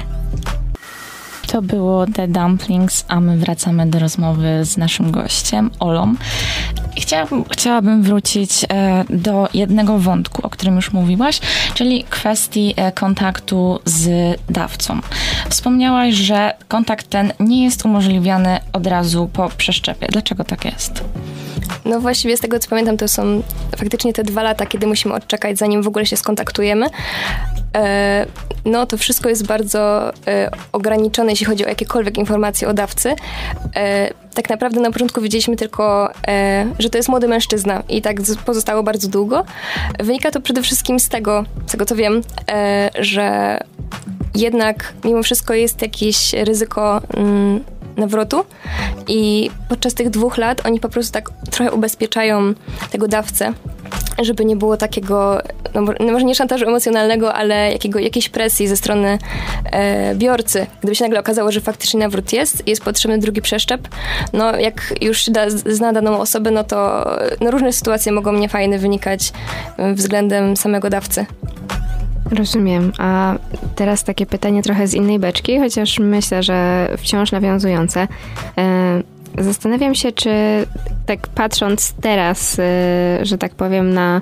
To 1.47 1.61
było 1.61 2.05
The 2.07 2.27
Dumplings, 2.27 3.05
a 3.07 3.19
my 3.19 3.37
wracamy 3.37 3.87
do 3.87 3.99
rozmowy 3.99 4.65
z 4.65 4.77
naszym 4.77 5.11
gościem, 5.11 5.71
Olą. 5.79 6.15
Chciałabym, 6.97 7.43
chciałabym 7.51 8.03
wrócić 8.03 8.65
e, 8.69 9.03
do 9.09 9.49
jednego 9.53 9.99
wątku, 9.99 10.45
o 10.45 10.49
którym 10.49 10.75
już 10.75 10.93
mówiłaś, 10.93 11.39
czyli 11.73 12.03
kwestii 12.03 12.73
e, 12.75 12.91
kontaktu 12.91 13.79
z 13.85 14.35
dawcą. 14.49 14.99
Wspomniałaś, 15.49 16.13
że 16.13 16.53
kontakt 16.67 17.09
ten 17.09 17.33
nie 17.39 17.63
jest 17.63 17.85
umożliwiany 17.85 18.59
od 18.73 18.87
razu 18.87 19.29
po 19.33 19.49
przeszczepie. 19.49 20.07
Dlaczego 20.07 20.43
tak 20.43 20.65
jest? 20.65 21.03
No 21.85 21.99
właściwie 21.99 22.37
z 22.37 22.39
tego 22.39 22.59
co 22.59 22.69
pamiętam, 22.69 22.97
to 22.97 23.07
są 23.07 23.43
faktycznie 23.77 24.13
te 24.13 24.23
dwa 24.23 24.43
lata, 24.43 24.65
kiedy 24.65 24.87
musimy 24.87 25.13
odczekać, 25.13 25.57
zanim 25.57 25.81
w 25.81 25.87
ogóle 25.87 26.05
się 26.05 26.17
skontaktujemy. 26.17 26.87
E, 27.75 28.25
no 28.65 28.85
to 28.85 28.97
wszystko 28.97 29.29
jest 29.29 29.47
bardzo 29.47 30.11
e, 30.27 30.51
ograniczone, 30.71 31.29
jeśli 31.31 31.45
chodzi 31.45 31.65
o 31.65 31.69
jakiekolwiek 31.69 32.17
informacje 32.17 32.67
o 32.67 32.73
dawcy. 32.73 33.15
E, 34.35 34.41
tak 34.45 34.49
naprawdę 34.49 34.81
na 34.81 34.91
początku 34.91 35.21
wiedzieliśmy 35.21 35.55
tylko, 35.55 36.09
że 36.79 36.89
to 36.89 36.97
jest 36.97 37.09
młody 37.09 37.27
mężczyzna 37.27 37.83
i 37.89 38.01
tak 38.01 38.17
pozostało 38.45 38.83
bardzo 38.83 39.07
długo. 39.07 39.45
Wynika 39.99 40.31
to 40.31 40.41
przede 40.41 40.61
wszystkim 40.61 40.99
z 40.99 41.09
tego, 41.09 41.43
z 41.67 41.71
tego 41.71 41.85
co 41.85 41.95
wiem, 41.95 42.21
że 42.99 43.57
jednak 44.35 44.93
mimo 45.03 45.23
wszystko 45.23 45.53
jest 45.53 45.81
jakieś 45.81 46.33
ryzyko 46.33 47.01
mm, 47.17 47.63
nawrotu 47.97 48.45
i 49.07 49.49
podczas 49.69 49.93
tych 49.93 50.09
dwóch 50.09 50.37
lat 50.37 50.65
oni 50.65 50.79
po 50.79 50.89
prostu 50.89 51.13
tak 51.13 51.29
trochę 51.51 51.71
ubezpieczają 51.71 52.53
tego 52.91 53.07
dawcę, 53.07 53.53
żeby 54.21 54.45
nie 54.45 54.55
było 54.55 54.77
takiego, 54.77 55.41
no, 55.73 55.81
no 55.99 56.11
może 56.11 56.25
nie 56.25 56.35
szantażu 56.35 56.65
emocjonalnego, 56.65 57.33
ale 57.33 57.71
jakiego, 57.71 57.99
jakiejś 57.99 58.29
presji 58.29 58.67
ze 58.67 58.77
strony 58.77 59.17
e, 59.71 60.15
biorcy. 60.15 60.67
Gdyby 60.79 60.95
się 60.95 61.03
nagle 61.03 61.19
okazało, 61.19 61.51
że 61.51 61.61
faktycznie 61.61 61.99
nawrót 61.99 62.33
jest, 62.33 62.67
jest 62.67 62.83
potrzebny 62.83 63.17
drugi 63.17 63.41
przeszczep, 63.41 63.87
no 64.33 64.59
jak 64.59 64.93
już 65.01 65.29
da, 65.29 65.49
zna 65.49 65.93
daną 65.93 66.19
osobę, 66.19 66.51
no 66.51 66.63
to 66.63 67.05
no, 67.41 67.51
różne 67.51 67.73
sytuacje 67.73 68.11
mogą 68.11 68.33
niefajne 68.33 68.79
wynikać 68.79 69.33
względem 69.95 70.57
samego 70.57 70.89
dawcy. 70.89 71.25
Rozumiem. 72.31 72.91
A 72.97 73.35
teraz 73.75 74.03
takie 74.03 74.25
pytanie 74.25 74.63
trochę 74.63 74.87
z 74.87 74.93
innej 74.93 75.19
beczki, 75.19 75.59
chociaż 75.59 75.99
myślę, 75.99 76.43
że 76.43 76.89
wciąż 76.97 77.31
nawiązujące. 77.31 78.07
E, 78.57 79.03
zastanawiam 79.37 79.95
się, 79.95 80.11
czy 80.11 80.29
tak 81.05 81.27
patrząc 81.27 81.93
teraz, 82.01 82.59
e, 82.59 83.19
że 83.21 83.37
tak 83.37 83.55
powiem, 83.55 83.93
na 83.93 84.21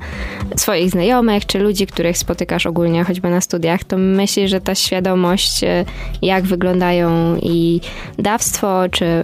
swoich 0.56 0.90
znajomych, 0.90 1.46
czy 1.46 1.60
ludzi, 1.60 1.88
których 1.88 2.18
spotykasz 2.18 2.66
ogólnie, 2.66 3.04
choćby 3.04 3.30
na 3.30 3.42
studiach, 3.42 3.84
to 3.84 3.98
myślisz, 3.98 4.52
że 4.52 4.62
ta 4.62 4.76
świadomość, 4.76 5.64
e, 5.64 5.86
jak 6.22 6.44
wyglądają 6.44 7.38
i 7.42 7.82
dawstwo, 8.18 8.90
czy 8.92 9.24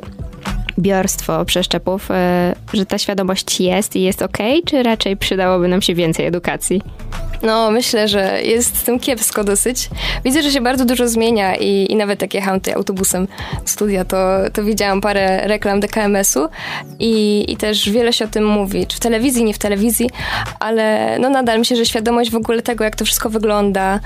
biorstwo 0.80 1.46
przeszczepów, 1.46 2.10
że 2.74 2.86
ta 2.86 2.98
świadomość 2.98 3.62
jest 3.62 3.96
i 3.96 4.02
jest 4.02 4.22
ok, 4.22 4.38
czy 4.66 4.84
raczej 4.84 5.18
przydałoby 5.18 5.68
nam 5.68 5.82
się 5.82 5.96
więcej 5.96 6.26
edukacji? 6.26 6.82
No, 7.44 7.72
myślę, 7.72 8.08
że 8.08 8.42
jest 8.44 8.78
z 8.78 8.84
tym 8.84 9.00
kiepsko 9.00 9.44
dosyć. 9.44 9.90
Widzę, 10.26 10.44
że 10.44 10.52
się 10.52 10.62
bardzo 10.62 10.86
dużo 10.86 11.08
zmienia 11.08 11.56
i, 11.56 11.92
i 11.92 11.96
nawet 11.96 12.22
jak 12.22 12.34
jechałam 12.34 12.60
tutaj 12.60 12.74
autobusem 12.74 13.28
studia, 13.66 14.06
to, 14.06 14.18
to 14.54 14.64
widziałam 14.64 15.02
parę 15.02 15.48
reklam 15.48 15.80
DKMS-u 15.80 16.50
i, 17.00 17.46
i 17.48 17.58
też 17.58 17.90
wiele 17.90 18.14
się 18.14 18.26
o 18.26 18.28
tym 18.28 18.46
mówi, 18.46 18.88
czy 18.88 18.98
w 18.98 19.00
telewizji, 19.00 19.44
nie 19.44 19.54
w 19.54 19.58
telewizji, 19.58 20.10
ale 20.60 21.18
no 21.20 21.30
nadal 21.30 21.60
myślę, 21.60 21.78
że 21.78 21.86
świadomość 21.86 22.32
w 22.32 22.36
ogóle 22.36 22.62
tego, 22.62 22.84
jak 22.84 22.96
to 22.96 23.06
wszystko 23.06 23.30
wygląda, 23.30 24.00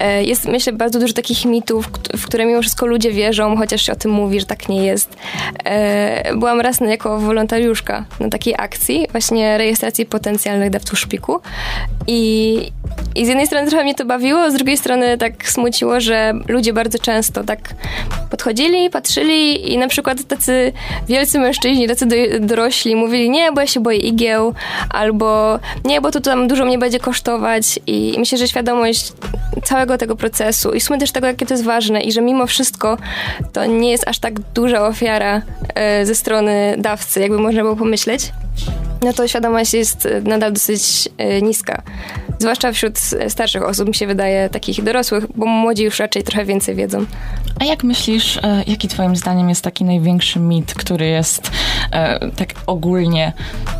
e, 0.00 0.24
jest 0.24 0.48
myślę 0.48 0.72
bardzo 0.72 0.98
dużo 0.98 1.14
takich 1.14 1.44
mitów, 1.44 1.90
w 2.16 2.26
które 2.26 2.46
mimo 2.46 2.62
wszystko 2.62 2.86
ludzie 2.86 3.12
wierzą, 3.12 3.56
chociaż 3.56 3.82
się 3.82 3.92
o 3.92 3.96
tym 3.96 4.10
mówi, 4.10 4.40
że 4.40 4.46
tak 4.46 4.68
nie 4.68 4.86
jest. 4.86 5.16
E, 5.64 6.34
byłam 6.36 6.60
raz 6.60 6.80
jako 6.80 7.18
wolontariuszka 7.18 8.04
na 8.20 8.28
takiej 8.28 8.54
akcji, 8.58 9.06
właśnie 9.12 9.58
rejestracji 9.58 10.06
potencjalnych 10.06 10.70
dawców 10.70 10.98
szpiku 10.98 11.40
i, 12.06 12.71
i 13.14 13.24
z 13.24 13.28
jednej 13.28 13.46
strony 13.46 13.68
trochę 13.68 13.84
mnie 13.84 13.94
to 13.94 14.04
bawiło, 14.04 14.50
z 14.50 14.54
drugiej 14.54 14.76
strony 14.76 15.18
tak 15.18 15.48
smuciło, 15.48 16.00
że 16.00 16.32
ludzie 16.48 16.72
bardzo 16.72 16.98
często 16.98 17.44
tak 17.44 17.58
podchodzili, 18.30 18.90
patrzyli 18.90 19.72
i 19.72 19.78
na 19.78 19.88
przykład 19.88 20.24
tacy 20.28 20.72
wielcy 21.08 21.38
mężczyźni, 21.38 21.88
tacy 21.88 22.06
do, 22.06 22.16
dorośli 22.40 22.96
mówili, 22.96 23.30
nie, 23.30 23.52
bo 23.52 23.60
ja 23.60 23.66
się 23.66 23.80
boję 23.80 23.98
igieł, 23.98 24.54
albo 24.90 25.58
nie, 25.84 26.00
bo 26.00 26.10
to 26.10 26.20
tam 26.20 26.48
dużo 26.48 26.64
mnie 26.64 26.78
będzie 26.78 26.98
kosztować 26.98 27.80
i 27.86 28.14
myślę, 28.18 28.38
że 28.38 28.48
świadomość 28.48 29.12
całego 29.64 29.98
tego 29.98 30.16
procesu 30.16 30.72
i 30.72 30.80
w 30.80 30.82
sumie 30.82 30.98
też 30.98 31.12
tego, 31.12 31.26
jakie 31.26 31.46
to 31.46 31.54
jest 31.54 31.64
ważne 31.64 32.00
i 32.00 32.12
że 32.12 32.20
mimo 32.20 32.46
wszystko 32.46 32.96
to 33.52 33.66
nie 33.66 33.90
jest 33.90 34.08
aż 34.08 34.18
tak 34.18 34.40
duża 34.40 34.86
ofiara 34.86 35.42
e, 35.74 36.06
ze 36.06 36.14
strony 36.14 36.74
dawcy, 36.78 37.20
jakby 37.20 37.38
można 37.38 37.62
było 37.62 37.76
pomyśleć, 37.76 38.32
no 39.02 39.12
to 39.12 39.28
świadomość 39.28 39.74
jest 39.74 40.08
nadal 40.22 40.52
dosyć 40.52 41.08
e, 41.18 41.42
niska. 41.42 41.82
Zwłaszcza 42.38 42.72
wśród 42.72 42.98
starszych 43.28 43.62
osób, 43.62 43.88
mi 43.88 43.94
się 43.94 44.06
wydaje, 44.06 44.48
takich 44.48 44.82
dorosłych, 44.82 45.24
bo 45.34 45.46
młodzi 45.46 45.82
już 45.82 45.98
raczej 45.98 46.22
trochę 46.22 46.44
więcej 46.44 46.74
wiedzą. 46.74 47.06
A 47.60 47.64
jak 47.64 47.84
myślisz, 47.84 48.38
jaki 48.66 48.88
twoim 48.88 49.16
zdaniem 49.16 49.48
jest 49.48 49.64
taki 49.64 49.84
największy 49.84 50.40
mit, 50.40 50.74
który 50.74 51.06
jest 51.06 51.50
tak 52.36 52.48
ogólnie 52.66 53.32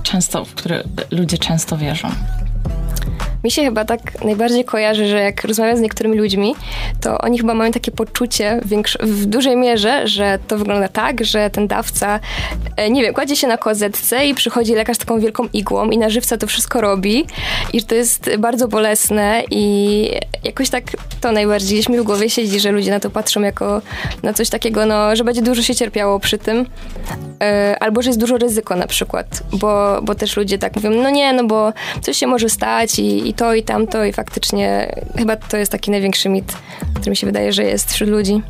często, 0.02 0.44
w 0.44 0.54
który 0.54 0.82
ludzie 1.10 1.38
często 1.38 1.76
wierzą? 1.76 2.08
Mi 3.44 3.50
się 3.50 3.62
chyba 3.64 3.84
tak 3.84 4.24
najbardziej 4.24 4.64
kojarzy, 4.64 5.06
że 5.06 5.20
jak 5.20 5.44
rozmawiam 5.44 5.76
z 5.76 5.80
niektórymi 5.80 6.18
ludźmi, 6.18 6.54
to 7.00 7.18
oni 7.18 7.38
chyba 7.38 7.54
mają 7.54 7.72
takie 7.72 7.90
poczucie 7.90 8.60
w, 8.64 9.06
w 9.06 9.26
dużej 9.26 9.56
mierze, 9.56 10.08
że 10.08 10.38
to 10.48 10.58
wygląda 10.58 10.88
tak, 10.88 11.24
że 11.24 11.50
ten 11.50 11.66
dawca, 11.66 12.20
e, 12.76 12.90
nie 12.90 13.02
wiem, 13.02 13.14
kładzie 13.14 13.36
się 13.36 13.46
na 13.46 13.56
kozetce 13.56 14.26
i 14.26 14.34
przychodzi 14.34 14.74
lekarz 14.74 14.98
taką 14.98 15.20
wielką 15.20 15.48
igłą 15.52 15.90
i 15.90 15.98
na 15.98 16.10
żywca 16.10 16.38
to 16.38 16.46
wszystko 16.46 16.80
robi. 16.80 17.26
I 17.72 17.80
że 17.80 17.86
to 17.86 17.94
jest 17.94 18.30
bardzo 18.38 18.68
bolesne 18.68 19.42
i 19.50 20.10
jakoś 20.44 20.70
tak 20.70 20.84
to 21.20 21.32
najbardziej 21.32 21.78
gdzieś 21.78 21.88
mi 21.88 21.98
w 21.98 22.02
głowie 22.02 22.30
siedzi, 22.30 22.60
że 22.60 22.72
ludzie 22.72 22.90
na 22.90 23.00
to 23.00 23.10
patrzą 23.10 23.40
jako 23.40 23.82
na 24.22 24.32
coś 24.32 24.48
takiego, 24.48 24.86
no, 24.86 25.16
że 25.16 25.24
będzie 25.24 25.42
dużo 25.42 25.62
się 25.62 25.74
cierpiało 25.74 26.20
przy 26.20 26.38
tym, 26.38 26.66
e, 27.42 27.76
albo 27.80 28.02
że 28.02 28.10
jest 28.10 28.20
dużo 28.20 28.38
ryzyko 28.38 28.76
na 28.76 28.86
przykład, 28.86 29.42
bo, 29.52 30.00
bo 30.02 30.14
też 30.14 30.36
ludzie 30.36 30.58
tak 30.58 30.76
mówią, 30.76 30.90
no 30.90 31.10
nie, 31.10 31.32
no 31.32 31.44
bo 31.44 31.72
coś 32.00 32.16
się 32.16 32.26
może 32.26 32.48
stać 32.48 32.98
i, 32.98 33.28
i 33.28 33.31
to 33.32 33.54
i 33.54 33.62
tamto 33.62 34.04
i 34.04 34.12
faktycznie 34.12 34.94
chyba 35.16 35.36
to 35.36 35.56
jest 35.56 35.72
taki 35.72 35.90
największy 35.90 36.28
mit, 36.28 36.56
który 36.94 37.10
mi 37.10 37.16
się 37.16 37.26
wydaje, 37.26 37.52
że 37.52 37.64
jest 37.64 37.92
wśród 37.92 38.10
ludzi. 38.10 38.42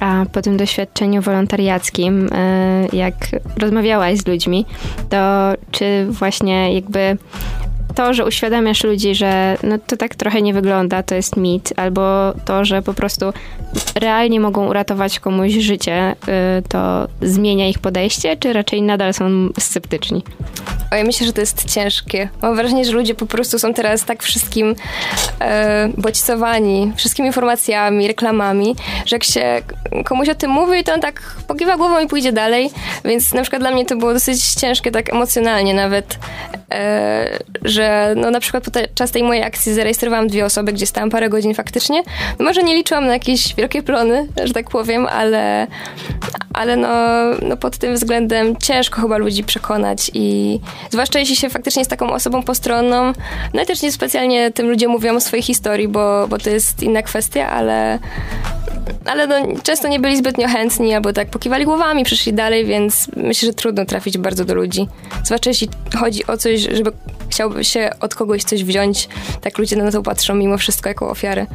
A 0.00 0.24
po 0.32 0.42
tym 0.42 0.56
doświadczeniu 0.56 1.22
wolontariackim, 1.22 2.28
e, 2.32 2.86
jak 2.92 3.14
rozmawiałaś 3.58 4.18
z 4.18 4.26
ludźmi, 4.26 4.66
to 5.08 5.52
czy 5.70 6.06
właśnie 6.10 6.74
jakby 6.74 7.16
to, 7.94 8.14
że 8.14 8.26
uświadamiasz 8.26 8.84
ludzi, 8.84 9.14
że 9.14 9.56
no 9.62 9.78
to 9.86 9.96
tak 9.96 10.14
trochę 10.14 10.42
nie 10.42 10.54
wygląda, 10.54 11.02
to 11.02 11.14
jest 11.14 11.36
mit, 11.36 11.72
albo 11.76 12.32
to, 12.44 12.64
że 12.64 12.82
po 12.82 12.94
prostu 12.94 13.32
realnie 13.94 14.40
mogą 14.40 14.68
uratować 14.68 15.20
komuś 15.20 15.52
życie, 15.52 16.12
y, 16.58 16.62
to 16.68 17.08
zmienia 17.22 17.68
ich 17.68 17.78
podejście, 17.78 18.36
czy 18.36 18.52
raczej 18.52 18.82
nadal 18.82 19.14
są 19.14 19.48
sceptyczni? 19.58 20.24
O, 20.92 20.94
ja 20.94 21.04
myślę, 21.04 21.26
że 21.26 21.32
to 21.32 21.40
jest 21.40 21.74
ciężkie. 21.74 22.28
Mam 22.42 22.56
wrażenie, 22.56 22.84
że 22.84 22.92
ludzie 22.92 23.14
po 23.14 23.26
prostu 23.26 23.58
są 23.58 23.74
teraz 23.74 24.04
tak 24.04 24.22
wszystkim 24.22 24.74
e, 25.40 25.88
bodźcowani, 25.96 26.92
wszystkimi 26.96 27.26
informacjami, 27.26 28.08
reklamami, 28.08 28.76
że 29.06 29.16
jak 29.16 29.24
się 29.24 29.62
komuś 30.04 30.28
o 30.28 30.34
tym 30.34 30.50
mówi, 30.50 30.84
to 30.84 30.94
on 30.94 31.00
tak 31.00 31.36
pokiwa 31.46 31.76
głową 31.76 32.00
i 32.00 32.06
pójdzie 32.06 32.32
dalej. 32.32 32.70
Więc 33.04 33.34
na 33.34 33.42
przykład 33.42 33.62
dla 33.62 33.70
mnie 33.70 33.86
to 33.86 33.96
było 33.96 34.12
dosyć 34.12 34.44
ciężkie, 34.44 34.90
tak 34.90 35.12
emocjonalnie 35.12 35.74
nawet, 35.74 36.18
e, 36.72 37.38
że 37.62 37.81
no 38.16 38.30
na 38.30 38.40
przykład 38.40 38.64
podczas 38.64 39.10
tej 39.10 39.22
mojej 39.22 39.42
akcji 39.42 39.74
zarejestrowałam 39.74 40.28
dwie 40.28 40.44
osoby, 40.44 40.72
gdzie 40.72 40.86
stałam 40.86 41.10
parę 41.10 41.28
godzin 41.28 41.54
faktycznie. 41.54 42.02
No 42.38 42.44
może 42.44 42.62
nie 42.62 42.74
liczyłam 42.74 43.06
na 43.06 43.12
jakieś 43.12 43.54
wielkie 43.54 43.82
plony, 43.82 44.28
że 44.44 44.52
tak 44.52 44.70
powiem, 44.70 45.06
ale, 45.06 45.66
ale 46.52 46.76
no, 46.76 46.88
no 47.42 47.56
pod 47.56 47.78
tym 47.78 47.94
względem 47.94 48.56
ciężko 48.56 49.00
chyba 49.00 49.16
ludzi 49.16 49.44
przekonać 49.44 50.10
i 50.14 50.60
zwłaszcza 50.90 51.18
jeśli 51.18 51.36
się 51.36 51.50
faktycznie 51.50 51.80
jest 51.80 51.90
taką 51.90 52.12
osobą 52.12 52.42
postronną, 52.42 53.12
no 53.54 53.62
i 53.62 53.66
też 53.66 53.82
nie 53.82 53.92
specjalnie 53.92 54.50
tym 54.50 54.68
ludzie 54.68 54.88
mówią 54.88 55.16
o 55.16 55.20
swojej 55.20 55.42
historii, 55.42 55.88
bo, 55.88 56.28
bo 56.28 56.38
to 56.38 56.50
jest 56.50 56.82
inna 56.82 57.02
kwestia, 57.02 57.50
ale 57.50 57.98
ale 59.04 59.26
no, 59.26 59.36
często 59.62 59.88
nie 59.88 60.00
byli 60.00 60.16
zbytnio 60.16 60.48
chętni, 60.48 60.94
albo 60.94 61.12
tak 61.12 61.28
pokiwali 61.28 61.64
głowami, 61.64 62.04
przyszli 62.04 62.32
dalej, 62.32 62.64
więc 62.64 63.08
myślę, 63.16 63.46
że 63.46 63.54
trudno 63.54 63.84
trafić 63.84 64.18
bardzo 64.18 64.44
do 64.44 64.54
ludzi. 64.54 64.88
Zwłaszcza 65.24 65.50
jeśli 65.50 65.68
chodzi 65.96 66.26
o 66.26 66.36
coś, 66.36 66.60
żeby 66.60 66.92
chciałby 67.30 67.64
się 67.72 67.90
od 68.00 68.14
kogoś 68.14 68.44
coś 68.44 68.64
wziąć, 68.64 69.08
tak 69.40 69.58
ludzie 69.58 69.76
na 69.76 69.90
to 69.90 70.02
patrzą 70.02 70.34
mimo 70.34 70.58
wszystko 70.58 70.88
jako 70.88 71.10
ofiary. 71.10 71.46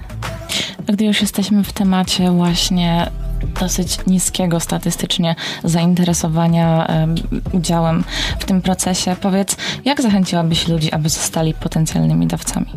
A 0.90 0.92
gdy 0.92 1.06
już 1.06 1.22
jesteśmy 1.22 1.64
w 1.64 1.74
temacie 1.74 2.32
właśnie 2.32 3.12
dosyć 3.60 3.98
niskiego 4.08 4.60
statystycznie 4.60 5.36
zainteresowania 5.64 6.88
um, 6.90 7.16
udziałem 7.52 8.04
w 8.40 8.46
tym 8.46 8.62
procesie, 8.62 9.16
powiedz, 9.22 9.56
jak 9.86 10.02
zachęciłabyś 10.02 10.68
ludzi, 10.68 10.92
aby 10.92 11.10
zostali 11.10 11.54
potencjalnymi 11.54 12.28
dawcami? 12.28 12.68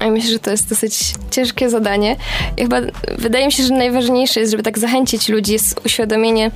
A 0.00 0.10
myślę, 0.10 0.30
że 0.30 0.38
to 0.38 0.50
jest 0.50 0.68
dosyć 0.68 1.14
ciężkie 1.30 1.70
zadanie. 1.70 2.16
I 2.56 2.62
chyba 2.62 2.76
wydaje 3.18 3.46
mi 3.46 3.52
się, 3.52 3.62
że 3.62 3.74
najważniejsze 3.74 4.40
jest, 4.40 4.50
żeby 4.50 4.62
tak 4.62 4.78
zachęcić 4.78 5.28
ludzi, 5.28 5.52
jest 5.52 5.80
uświadomienie 5.86 6.50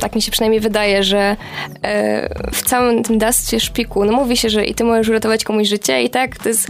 tak 0.00 0.14
mi 0.14 0.22
się 0.22 0.30
przynajmniej 0.30 0.60
wydaje, 0.60 1.04
że 1.04 1.36
e, 1.82 2.28
w 2.52 2.62
całym 2.62 3.02
tym 3.02 3.18
dastwie 3.18 3.60
szpiku, 3.60 4.04
no 4.04 4.12
mówi 4.12 4.36
się, 4.36 4.50
że 4.50 4.64
i 4.64 4.74
ty 4.74 4.84
możesz 4.84 5.08
uratować 5.08 5.44
komuś 5.44 5.68
życie 5.68 6.02
i 6.02 6.10
tak, 6.10 6.38
to 6.38 6.48
jest 6.48 6.68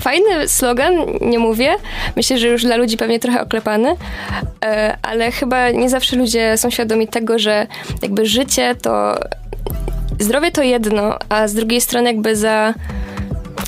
fajny 0.00 0.48
slogan, 0.48 0.92
nie 1.20 1.38
mówię. 1.38 1.74
Myślę, 2.16 2.38
że 2.38 2.48
już 2.48 2.62
dla 2.62 2.76
ludzi 2.76 2.96
pewnie 2.96 3.20
trochę 3.20 3.42
oklepany, 3.42 3.96
e, 4.64 4.96
ale 5.02 5.30
chyba 5.30 5.70
nie 5.70 5.90
zawsze 5.90 6.16
ludzie 6.16 6.56
są 6.56 6.70
świadomi 6.70 7.08
tego, 7.08 7.38
że 7.38 7.66
jakby 8.02 8.26
życie 8.26 8.74
to 8.82 9.14
zdrowie 10.18 10.50
to 10.50 10.62
jedno, 10.62 11.18
a 11.28 11.48
z 11.48 11.54
drugiej 11.54 11.80
strony 11.80 12.06
jakby 12.06 12.36
za 12.36 12.74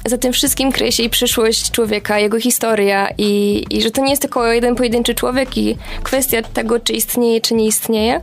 za 0.07 0.19
tym 0.19 0.33
wszystkim 0.33 0.73
kryje 0.73 0.93
się 0.93 1.03
i 1.03 1.11
przyszłość 1.11 1.71
człowieka, 1.71 2.19
jego 2.19 2.41
historia 2.41 3.09
i, 3.19 3.65
i 3.71 3.83
że 3.83 3.91
to 3.91 4.03
nie 4.03 4.11
jest 4.11 4.23
tylko 4.23 4.53
jeden 4.53 4.75
pojedynczy 4.75 5.15
człowiek 5.15 5.59
i 5.59 5.77
kwestia 6.03 6.43
tego, 6.43 6.81
czy 6.81 6.93
istnieje, 6.93 7.41
czy 7.41 7.55
nie 7.55 7.67
istnieje, 7.67 8.21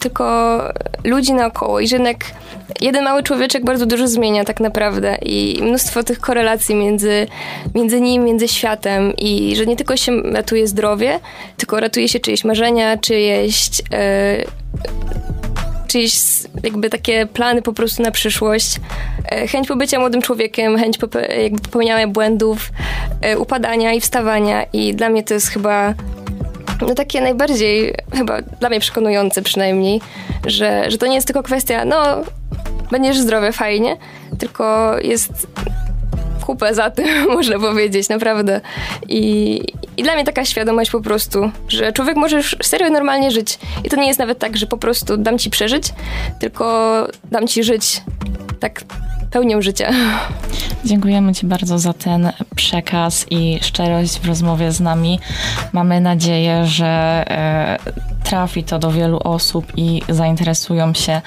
tylko 0.00 0.58
ludzi 1.04 1.32
naokoło. 1.32 1.80
I 1.80 1.88
że 1.88 1.96
jednak 1.96 2.24
jeden 2.80 3.04
mały 3.04 3.22
człowieczek 3.22 3.64
bardzo 3.64 3.86
dużo 3.86 4.08
zmienia 4.08 4.44
tak 4.44 4.60
naprawdę 4.60 5.18
i 5.22 5.58
mnóstwo 5.62 6.02
tych 6.02 6.20
korelacji 6.20 6.74
między, 6.74 7.26
między 7.74 8.00
nim, 8.00 8.24
między 8.24 8.48
światem 8.48 9.12
i 9.16 9.56
że 9.56 9.66
nie 9.66 9.76
tylko 9.76 9.96
się 9.96 10.22
ratuje 10.22 10.68
zdrowie, 10.68 11.20
tylko 11.56 11.80
ratuje 11.80 12.08
się 12.08 12.20
czyjeś 12.20 12.44
marzenia, 12.44 12.96
czyjeś... 12.96 13.68
Yy, 13.78 14.64
czyjeś 15.94 16.14
jakby 16.62 16.90
takie 16.90 17.26
plany 17.26 17.62
po 17.62 17.72
prostu 17.72 18.02
na 18.02 18.10
przyszłość, 18.10 18.80
e, 19.30 19.46
chęć 19.48 19.68
pobycia 19.68 19.98
młodym 19.98 20.22
człowiekiem, 20.22 20.78
chęć 20.78 20.98
jakby 21.42 21.60
popełniania 21.60 22.08
błędów, 22.08 22.70
e, 23.20 23.38
upadania 23.38 23.92
i 23.92 24.00
wstawania 24.00 24.64
i 24.72 24.94
dla 24.94 25.08
mnie 25.08 25.22
to 25.22 25.34
jest 25.34 25.48
chyba 25.48 25.94
no 26.80 26.94
takie 26.94 27.20
najbardziej 27.20 27.94
chyba 28.12 28.42
dla 28.42 28.68
mnie 28.68 28.80
przekonujące 28.80 29.42
przynajmniej, 29.42 30.00
że, 30.46 30.90
że 30.90 30.98
to 30.98 31.06
nie 31.06 31.14
jest 31.14 31.26
tylko 31.26 31.42
kwestia, 31.42 31.84
no 31.84 32.22
będziesz 32.90 33.18
zdrowy, 33.18 33.52
fajnie, 33.52 33.96
tylko 34.38 34.96
jest 35.02 35.46
kupę 36.46 36.74
za 36.74 36.90
tym, 36.90 37.06
można 37.36 37.58
powiedzieć, 37.58 38.08
naprawdę. 38.08 38.60
I, 39.08 39.60
I 39.96 40.02
dla 40.02 40.14
mnie 40.14 40.24
taka 40.24 40.44
świadomość 40.44 40.90
po 40.90 41.00
prostu, 41.00 41.50
że 41.68 41.92
człowiek 41.92 42.16
może 42.16 42.36
już 42.36 42.56
serio 42.62 42.90
normalnie 42.90 43.30
żyć. 43.30 43.58
I 43.84 43.88
to 43.88 43.96
nie 43.96 44.06
jest 44.06 44.18
nawet 44.18 44.38
tak, 44.38 44.56
że 44.56 44.66
po 44.66 44.76
prostu 44.76 45.16
dam 45.16 45.38
ci 45.38 45.50
przeżyć, 45.50 45.84
tylko 46.40 47.06
dam 47.30 47.46
ci 47.46 47.64
żyć 47.64 48.02
tak 48.60 48.84
pełnią 49.30 49.62
życia. 49.62 49.90
Dziękujemy 50.84 51.34
Ci 51.34 51.46
bardzo 51.46 51.78
za 51.78 51.92
ten 51.92 52.32
przekaz 52.56 53.26
i 53.30 53.58
szczerość 53.62 54.20
w 54.20 54.26
rozmowie 54.26 54.72
z 54.72 54.80
nami. 54.80 55.20
Mamy 55.72 56.00
nadzieję, 56.00 56.66
że 56.66 56.86
e, 57.28 57.78
trafi 58.34 58.64
to 58.64 58.78
do 58.78 58.90
wielu 58.90 59.18
osób 59.24 59.66
i 59.76 60.02
zainteresują 60.08 60.94
się 60.94 61.20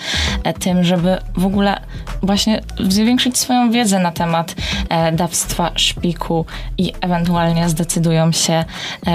e, 0.43 0.53
tym, 0.53 0.83
żeby 0.83 1.17
w 1.37 1.45
ogóle 1.45 1.81
właśnie 2.23 2.61
zwiększyć 2.89 3.37
swoją 3.37 3.71
wiedzę 3.71 3.99
na 3.99 4.11
temat 4.11 4.55
e, 4.89 5.11
dawstwa 5.11 5.71
szpiku 5.75 6.45
i 6.77 6.93
ewentualnie 7.01 7.69
zdecydują 7.69 8.31
się 8.31 8.65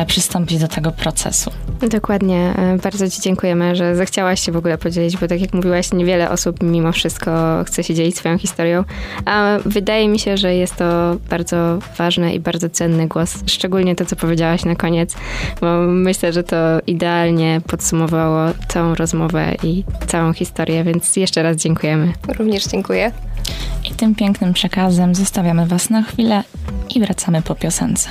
przystąpić 0.07 0.59
do 0.59 0.69
tego 0.69 0.93
procesu. 0.93 1.51
Dokładnie. 1.91 2.55
Bardzo 2.83 3.11
Ci 3.11 3.21
dziękujemy, 3.21 3.77
że 3.77 3.97
zechciałaś 3.97 4.41
się 4.41 4.53
w 4.53 4.57
ogóle 4.57 4.79
podzielić, 4.79 5.17
bo 5.17 5.29
tak 5.29 5.41
jak 5.41 5.55
mówiłaś, 5.55 5.93
niewiele 5.93 6.31
osób 6.31 6.63
mimo 6.63 6.93
wszystko 6.93 7.31
chce 7.67 7.85
się 7.85 7.95
dzielić 7.95 8.17
swoją 8.17 8.39
historią, 8.39 8.85
a 9.25 9.59
wydaje 9.65 10.09
mi 10.09 10.19
się, 10.19 10.37
że 10.37 10.55
jest 10.55 10.77
to 10.77 11.17
bardzo 11.31 11.79
ważny 11.99 12.35
i 12.35 12.41
bardzo 12.41 12.71
cenny 12.71 13.09
głos, 13.09 13.35
szczególnie 13.47 13.97
to, 13.97 14.05
co 14.05 14.17
powiedziałaś 14.17 14.65
na 14.65 14.77
koniec, 14.77 15.15
bo 15.61 15.79
myślę, 15.87 16.33
że 16.33 16.43
to 16.43 16.57
idealnie 16.87 17.61
podsumowało 17.83 18.51
całą 18.69 18.95
rozmowę 18.95 19.55
i 19.63 19.85
całą 20.07 20.33
historię, 20.33 20.85
więc 20.85 21.17
jeszcze 21.17 21.43
raz 21.43 21.57
dziękujemy. 21.57 22.13
Również 22.39 22.67
dziękuję. 22.67 23.13
I 23.91 23.95
tym 23.95 24.15
pięknym 24.15 24.53
przekazem 24.53 25.15
zostawiamy 25.15 25.67
Was 25.67 25.91
na 25.91 26.03
chwilę 26.03 26.45
i 26.95 27.01
wracamy 27.01 27.43
po 27.43 27.55
piosence. 27.55 28.09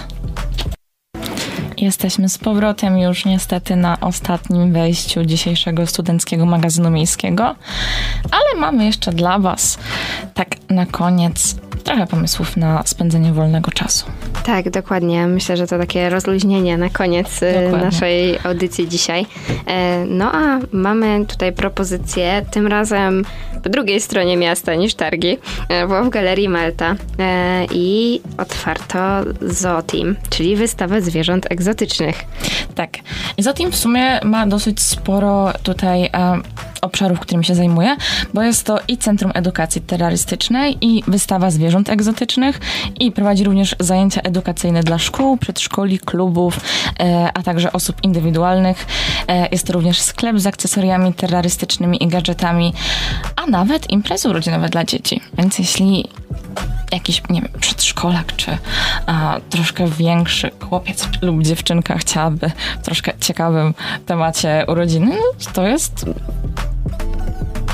Jesteśmy 1.78 2.30
z 2.30 2.38
powrotem 2.38 3.00
już 3.00 3.26
niestety 3.26 3.76
na 3.76 4.00
ostatnim 4.00 4.74
wejściu 4.74 5.26
dzisiejszego 5.26 5.88
studenckiego 5.88 6.46
magazynu 6.46 6.90
miejskiego, 6.90 7.56
ale 8.32 8.60
mamy 8.60 8.86
jeszcze 8.86 9.12
dla 9.12 9.40
Was 9.40 9.78
tak 10.34 10.56
na 10.70 10.86
koniec 10.86 11.56
trochę 11.84 12.08
pomysłów 12.08 12.58
na 12.58 12.84
spędzenie 12.86 13.34
wolnego 13.34 13.72
czasu. 13.72 14.06
Tak, 14.46 14.70
dokładnie. 14.70 15.28
Myślę, 15.28 15.58
że 15.58 15.67
to 15.67 15.78
takie 15.78 16.10
rozluźnienie 16.10 16.78
na 16.78 16.89
koniec 16.89 17.44
y, 17.44 17.54
dokładnie. 17.63 17.86
naszej 17.86 18.39
audycji 18.44 18.88
dzisiaj. 18.89 19.26
E, 19.67 20.06
no 20.06 20.32
a 20.32 20.60
mamy 20.72 21.26
tutaj 21.26 21.54
propozycję, 21.54 22.46
tym 22.52 22.67
razem 22.67 23.26
po 23.63 23.69
drugiej 23.69 24.02
stronie 24.02 24.38
miasta 24.38 24.76
niż 24.76 24.93
targi, 24.93 25.38
e, 25.69 25.88
bo 25.88 26.04
w 26.04 26.10
Galerii 26.10 26.50
Malta 26.50 26.95
e, 27.19 27.65
i 27.74 28.21
otwarto 28.38 29.00
Zooteam, 29.41 30.15
czyli 30.30 30.56
wystawę 30.56 31.02
zwierząt 31.02 31.52
egzotycznych. 31.52 32.15
Tak. 32.76 32.89
Zooteam 33.38 33.71
w 33.71 33.76
sumie 33.76 34.19
ma 34.24 34.47
dosyć 34.47 34.82
sporo 34.82 35.54
tutaj 35.63 36.10
obszarów, 36.82 37.19
którymi 37.19 37.45
się 37.45 37.56
zajmuje, 37.56 37.95
bo 38.34 38.43
jest 38.43 38.63
to 38.63 38.80
i 38.88 38.97
Centrum 38.97 39.32
Edukacji 39.36 39.82
Terrorystycznej 39.82 40.78
i 40.82 41.04
wystawa 41.08 41.52
zwierząt 41.52 41.89
egzotycznych 41.89 42.60
i 43.00 43.12
prowadzi 43.12 43.43
również 43.43 43.76
zajęcia 43.80 44.21
edukacyjne 44.21 44.84
dla 44.84 45.00
szkół, 45.00 45.38
przedszkoli, 45.38 46.00
klubów, 46.00 46.60
e, 47.00 47.30
a 47.34 47.43
także 47.43 47.74
osób 47.74 47.95
indywidualnych. 48.04 48.86
E, 49.28 49.47
jest 49.52 49.67
to 49.67 49.74
również 49.74 50.02
sklep 50.02 50.39
z 50.39 50.47
akcesoriami 50.47 51.13
terrorystycznymi 51.13 52.04
i 52.04 52.08
gadżetami, 52.08 52.74
a 53.43 53.47
nawet 53.47 53.89
imprezy 53.89 54.30
urodzinowe 54.30 54.69
dla 54.69 54.84
dzieci. 54.84 55.21
Więc 55.38 55.60
jeśli 55.60 56.10
jakiś, 56.91 57.21
nie 57.30 57.41
wiem, 57.41 57.51
przedszkolak, 57.60 58.36
czy 58.36 58.58
a, 59.06 59.39
troszkę 59.49 59.88
większy 59.88 60.51
chłopiec 60.69 61.08
lub 61.21 61.43
dziewczynka 61.43 61.97
chciałaby 61.97 62.51
w 62.82 62.86
troszkę 62.86 63.12
ciekawym 63.21 63.73
temacie 64.06 64.65
urodziny, 64.67 65.12
no, 65.12 65.54
to 65.54 65.67
jest 65.67 66.06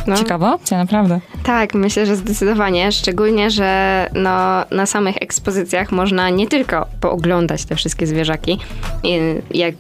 no. 0.08 0.18
Ciekawa 0.18 0.54
opcja, 0.54 0.78
naprawdę. 0.78 1.20
Tak, 1.48 1.74
myślę, 1.74 2.06
że 2.06 2.16
zdecydowanie. 2.16 2.92
Szczególnie, 2.92 3.50
że 3.52 4.10
no, 4.14 4.66
na 4.72 4.86
samych 4.86 5.16
ekspozycjach 5.22 5.92
można 5.92 6.30
nie 6.30 6.48
tylko 6.48 6.88
pooglądać 7.02 7.66
te 7.66 7.76
wszystkie 7.76 8.08
zwierzaki, 8.08 8.60
jak, 9.52 9.74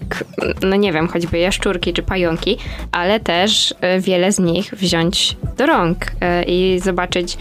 no 0.61 0.75
nie 0.75 0.93
wiem, 0.93 1.07
choćby 1.07 1.37
jaszczurki 1.37 1.93
czy 1.93 2.03
pająki, 2.03 2.57
ale 2.91 3.19
też 3.19 3.73
e, 3.81 3.99
wiele 3.99 4.31
z 4.31 4.39
nich 4.39 4.73
wziąć 4.73 5.37
do 5.57 5.65
rąk 5.65 5.97
e, 6.21 6.43
i 6.43 6.79
zobaczyć, 6.79 7.37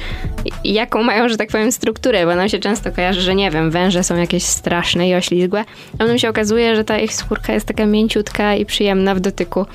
jaką 0.64 1.02
mają, 1.02 1.28
że 1.28 1.36
tak 1.36 1.48
powiem, 1.48 1.72
strukturę, 1.72 2.26
bo 2.26 2.34
nam 2.34 2.48
się 2.48 2.58
często 2.58 2.92
kojarzy, 2.92 3.20
że 3.20 3.34
nie 3.34 3.50
wiem, 3.50 3.70
węże 3.70 4.04
są 4.04 4.16
jakieś 4.16 4.42
straszne 4.42 5.08
i 5.08 5.14
oślizgłe, 5.14 5.64
a 5.94 5.98
potem 5.98 6.18
się 6.18 6.28
okazuje, 6.28 6.76
że 6.76 6.84
ta 6.84 6.98
ich 6.98 7.14
skórka 7.14 7.52
jest 7.52 7.66
taka 7.66 7.86
mięciutka 7.86 8.54
i 8.54 8.66
przyjemna 8.66 9.14
w 9.14 9.20
dotyku 9.20 9.66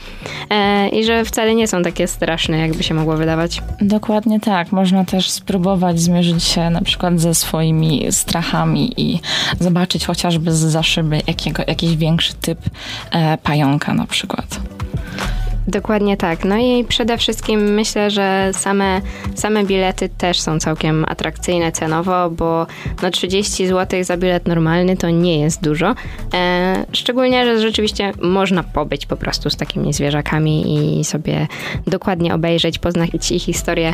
e, 0.49 0.89
i 0.89 1.03
że 1.03 1.25
wcale 1.25 1.55
nie 1.55 1.67
są 1.67 1.83
takie 1.83 2.07
straszne, 2.07 2.57
jakby 2.57 2.83
się 2.83 2.93
mogło 2.93 3.17
wydawać. 3.17 3.61
Dokładnie 3.81 4.40
tak. 4.41 4.71
Można 4.71 5.05
też 5.05 5.29
spróbować 5.29 5.99
zmierzyć 5.99 6.43
się 6.43 6.69
na 6.69 6.81
przykład 6.81 7.19
ze 7.19 7.35
swoimi 7.35 8.11
strachami 8.11 9.01
i 9.01 9.19
zobaczyć 9.59 10.05
chociażby 10.05 10.53
z 10.53 10.59
za 10.59 10.83
szyby 10.83 11.21
jakiego, 11.27 11.63
jakiś 11.67 11.95
większy 11.95 12.33
typ 12.33 12.59
e, 13.11 13.37
pająka 13.37 13.93
na 13.93 14.07
przykład. 14.07 14.59
Dokładnie 15.67 16.17
tak. 16.17 16.45
No 16.45 16.57
i 16.57 16.85
przede 16.87 17.17
wszystkim 17.17 17.59
myślę, 17.73 18.11
że 18.11 18.51
same, 18.53 19.01
same 19.35 19.63
bilety 19.63 20.09
też 20.09 20.39
są 20.39 20.59
całkiem 20.59 21.05
atrakcyjne 21.07 21.71
cenowo, 21.71 22.29
bo 22.29 22.67
no 23.03 23.11
30 23.11 23.67
zł 23.67 24.03
za 24.03 24.17
bilet 24.17 24.47
normalny 24.47 24.97
to 24.97 25.09
nie 25.09 25.39
jest 25.39 25.63
dużo. 25.63 25.95
E, 26.33 26.85
szczególnie, 26.91 27.45
że 27.45 27.61
rzeczywiście 27.61 28.11
można 28.21 28.63
pobyć 28.63 29.05
po 29.05 29.17
prostu 29.17 29.49
z 29.49 29.57
takimi 29.57 29.93
zwierzakami 29.93 30.99
i 30.99 31.03
sobie 31.03 31.47
dokładnie 31.87 32.33
obejrzeć, 32.33 32.79
poznać 32.79 33.31
ich 33.31 33.43
historię. 33.43 33.93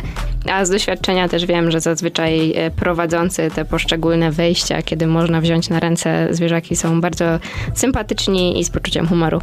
A 0.52 0.64
z 0.64 0.70
doświadczenia 0.70 1.28
też 1.28 1.46
wiem, 1.46 1.70
że 1.70 1.80
zazwyczaj 1.80 2.52
e, 2.56 2.70
prowadzący 2.70 3.50
te 3.54 3.64
poszczególne 3.64 4.30
wejścia, 4.30 4.82
kiedy 4.82 5.06
można 5.06 5.40
wziąć 5.40 5.68
na 5.68 5.80
ręce 5.80 6.28
zwierzaki, 6.30 6.76
są 6.76 7.00
bardzo 7.00 7.24
sympatyczni 7.74 8.60
i 8.60 8.64
z 8.64 8.70
poczuciem 8.70 9.08
humoru. 9.08 9.40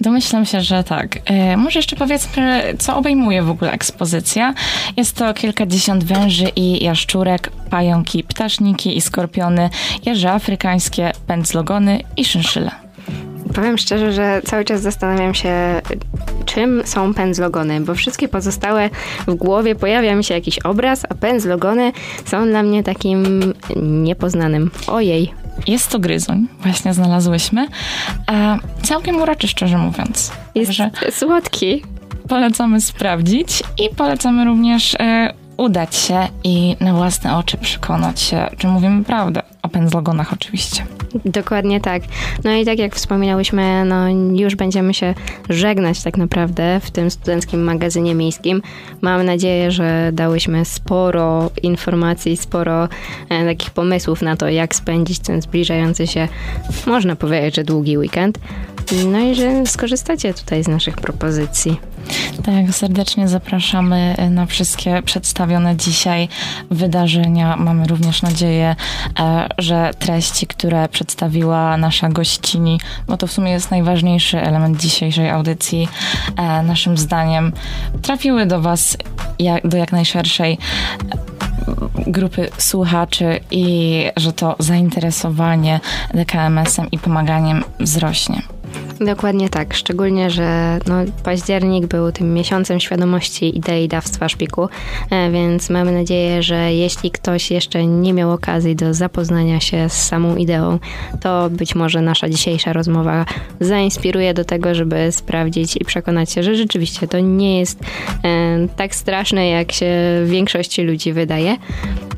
Domyślam 0.00 0.46
się, 0.46 0.60
że 0.60 0.84
tak. 0.84 1.18
E, 1.24 1.56
może 1.56 1.78
jeszcze 1.78 1.96
powiedzmy, 1.96 2.62
co 2.78 2.96
obejmuje 2.96 3.42
w 3.42 3.50
ogóle 3.50 3.72
ekspozycja. 3.72 4.54
Jest 4.96 5.16
to 5.16 5.34
kilkadziesiąt 5.34 6.04
węży 6.04 6.48
i 6.56 6.84
jaszczurek, 6.84 7.50
pająki, 7.70 8.24
ptaszniki 8.24 8.96
i 8.96 9.00
skorpiony, 9.00 9.70
jeże 10.06 10.32
afrykańskie, 10.32 11.12
pędzlogony 11.26 12.00
i 12.16 12.24
szynszyle. 12.24 12.70
Powiem 13.54 13.78
szczerze, 13.78 14.12
że 14.12 14.40
cały 14.44 14.64
czas 14.64 14.80
zastanawiam 14.80 15.34
się, 15.34 15.80
czym 16.44 16.82
są 16.84 17.14
pędzlogony, 17.14 17.80
bo 17.80 17.94
wszystkie 17.94 18.28
pozostałe 18.28 18.90
w 19.26 19.34
głowie 19.34 19.74
pojawia 19.74 20.14
mi 20.14 20.24
się 20.24 20.34
jakiś 20.34 20.58
obraz, 20.58 21.02
a 21.08 21.14
pędzlogony 21.14 21.92
są 22.24 22.46
dla 22.46 22.62
mnie 22.62 22.82
takim 22.82 23.40
niepoznanym. 23.76 24.70
Ojej. 24.86 25.32
Jest 25.66 25.88
to 25.90 25.98
gryzoń, 25.98 26.48
właśnie 26.60 26.94
znalazłyśmy. 26.94 27.68
E, 28.30 28.58
całkiem 28.82 29.16
uroczy, 29.22 29.48
szczerze 29.48 29.78
mówiąc. 29.78 30.32
Jest 30.54 30.68
Także 30.68 30.90
słodki. 31.10 31.82
polecamy 32.28 32.80
sprawdzić 32.80 33.62
i 33.78 33.94
polecamy 33.96 34.44
również 34.44 34.94
e, 34.94 35.34
udać 35.56 35.96
się 35.96 36.28
i 36.44 36.76
na 36.80 36.94
własne 36.94 37.36
oczy 37.36 37.56
przekonać 37.56 38.20
się, 38.20 38.50
czy 38.58 38.68
mówimy 38.68 39.04
prawdę. 39.04 39.42
O 39.62 39.68
pędzlogonach 39.68 40.32
oczywiście. 40.32 40.86
Dokładnie 41.24 41.80
tak. 41.80 42.02
No 42.44 42.52
i 42.52 42.64
tak 42.64 42.78
jak 42.78 42.94
wspominałyśmy, 42.94 43.84
no 43.84 44.08
już 44.34 44.54
będziemy 44.54 44.94
się 44.94 45.14
żegnać 45.48 46.02
tak 46.02 46.16
naprawdę 46.16 46.80
w 46.80 46.90
tym 46.90 47.10
studenckim 47.10 47.64
magazynie 47.64 48.14
miejskim. 48.14 48.62
Mam 49.00 49.26
nadzieję, 49.26 49.70
że 49.70 50.10
dałyśmy 50.12 50.64
sporo 50.64 51.50
informacji, 51.62 52.36
sporo 52.36 52.88
e, 53.28 53.44
takich 53.46 53.70
pomysłów 53.70 54.22
na 54.22 54.36
to, 54.36 54.48
jak 54.48 54.74
spędzić 54.74 55.18
ten 55.18 55.42
zbliżający 55.42 56.06
się, 56.06 56.28
można 56.86 57.16
powiedzieć, 57.16 57.56
że 57.56 57.64
długi 57.64 57.98
weekend. 57.98 58.38
No 59.06 59.20
i 59.20 59.34
że 59.34 59.66
skorzystacie 59.66 60.34
tutaj 60.34 60.64
z 60.64 60.68
naszych 60.68 60.96
propozycji. 60.96 61.80
Tak, 62.44 62.74
serdecznie 62.74 63.28
zapraszamy 63.28 64.14
na 64.30 64.46
wszystkie 64.46 65.02
przedstawione 65.02 65.76
dzisiaj 65.76 66.28
wydarzenia. 66.70 67.56
Mamy 67.56 67.86
również 67.86 68.22
nadzieję, 68.22 68.76
e, 69.20 69.48
że 69.58 69.90
treści, 69.98 70.46
które 70.46 70.88
przedstawiła 71.00 71.76
nasza 71.76 72.08
gościni, 72.08 72.80
bo 73.08 73.16
to 73.16 73.26
w 73.26 73.32
sumie 73.32 73.52
jest 73.52 73.70
najważniejszy 73.70 74.40
element 74.40 74.80
dzisiejszej 74.80 75.30
audycji, 75.30 75.88
e, 76.36 76.62
naszym 76.62 76.98
zdaniem, 76.98 77.52
trafiły 78.02 78.46
do 78.46 78.60
Was, 78.60 78.96
do 79.64 79.76
jak 79.76 79.92
najszerszej 79.92 80.58
grupy 82.06 82.50
słuchaczy 82.58 83.40
i 83.50 84.04
że 84.16 84.32
to 84.32 84.56
zainteresowanie 84.58 85.80
DKMS-em 86.14 86.90
i 86.90 86.98
pomaganiem 86.98 87.64
wzrośnie. 87.78 88.42
Dokładnie 89.00 89.48
tak, 89.48 89.74
szczególnie, 89.74 90.30
że 90.30 90.78
no, 90.86 90.94
październik 91.24 91.86
był 91.86 92.12
tym 92.12 92.34
miesiącem 92.34 92.80
świadomości 92.80 93.58
idei 93.58 93.88
dawstwa 93.88 94.28
szpiku, 94.28 94.68
e, 95.10 95.30
więc 95.30 95.70
mamy 95.70 95.92
nadzieję, 95.92 96.42
że 96.42 96.74
jeśli 96.74 97.10
ktoś 97.10 97.50
jeszcze 97.50 97.86
nie 97.86 98.12
miał 98.12 98.30
okazji 98.30 98.76
do 98.76 98.94
zapoznania 98.94 99.60
się 99.60 99.88
z 99.88 99.92
samą 99.92 100.36
ideą, 100.36 100.78
to 101.20 101.50
być 101.50 101.74
może 101.74 102.02
nasza 102.02 102.28
dzisiejsza 102.28 102.72
rozmowa 102.72 103.24
zainspiruje 103.60 104.34
do 104.34 104.44
tego, 104.44 104.74
żeby 104.74 105.12
sprawdzić 105.12 105.76
i 105.76 105.84
przekonać 105.84 106.32
się, 106.32 106.42
że 106.42 106.54
rzeczywiście 106.54 107.08
to 107.08 107.20
nie 107.20 107.58
jest 107.58 107.80
e, 108.24 108.68
tak 108.76 108.94
straszne, 108.94 109.48
jak 109.48 109.72
się 109.72 109.92
większości 110.26 110.82
ludzi 110.82 111.12
wydaje. 111.12 111.56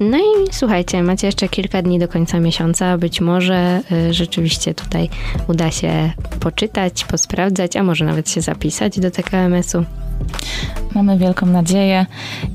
No 0.01 0.19
i 0.19 0.53
słuchajcie, 0.53 1.03
macie 1.03 1.27
jeszcze 1.27 1.49
kilka 1.49 1.83
dni 1.83 1.99
do 1.99 2.09
końca 2.09 2.41
miesiąca, 2.41 2.99
być 2.99 3.21
może 3.21 3.81
e, 3.93 4.15
rzeczywiście 4.15 4.75
tutaj 4.75 5.09
uda 5.49 5.71
się 5.71 6.13
poczytać, 6.43 7.05
posprawdzać, 7.05 7.77
a 7.77 7.83
może 7.83 8.05
nawet 8.05 8.31
się 8.31 8.41
zapisać 8.41 9.01
do 9.01 9.11
TKMS-u. 9.11 9.85
Mamy 10.95 11.19
wielką 11.19 11.47
nadzieję. 11.47 12.07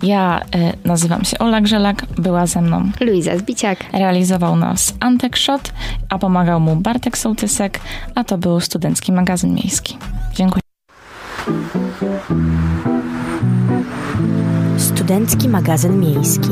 Ja 0.04 0.41
y, 0.41 0.88
nazywam 0.88 1.26
się 1.26 1.38
Ola 1.38 1.62
Grzelak, 1.62 2.06
była 2.17 2.47
ze 2.47 2.62
mną. 2.62 2.91
Luiza 3.00 3.38
Zbiciak. 3.38 3.80
Realizował 3.93 4.56
nas 4.56 4.93
Antek 5.00 5.38
Szot, 5.38 5.73
a 6.10 6.17
pomagał 6.17 6.60
mu 6.60 6.76
Bartek 6.76 7.17
Sołtysek, 7.17 7.80
a 8.15 8.23
to 8.23 8.38
był 8.38 8.60
Studencki 8.60 9.12
Magazyn 9.12 9.54
Miejski. 9.54 9.97
Dziękuję. 10.34 10.62
Studencki 14.78 15.50
magazyn 15.50 16.00
miejski. 16.00 16.50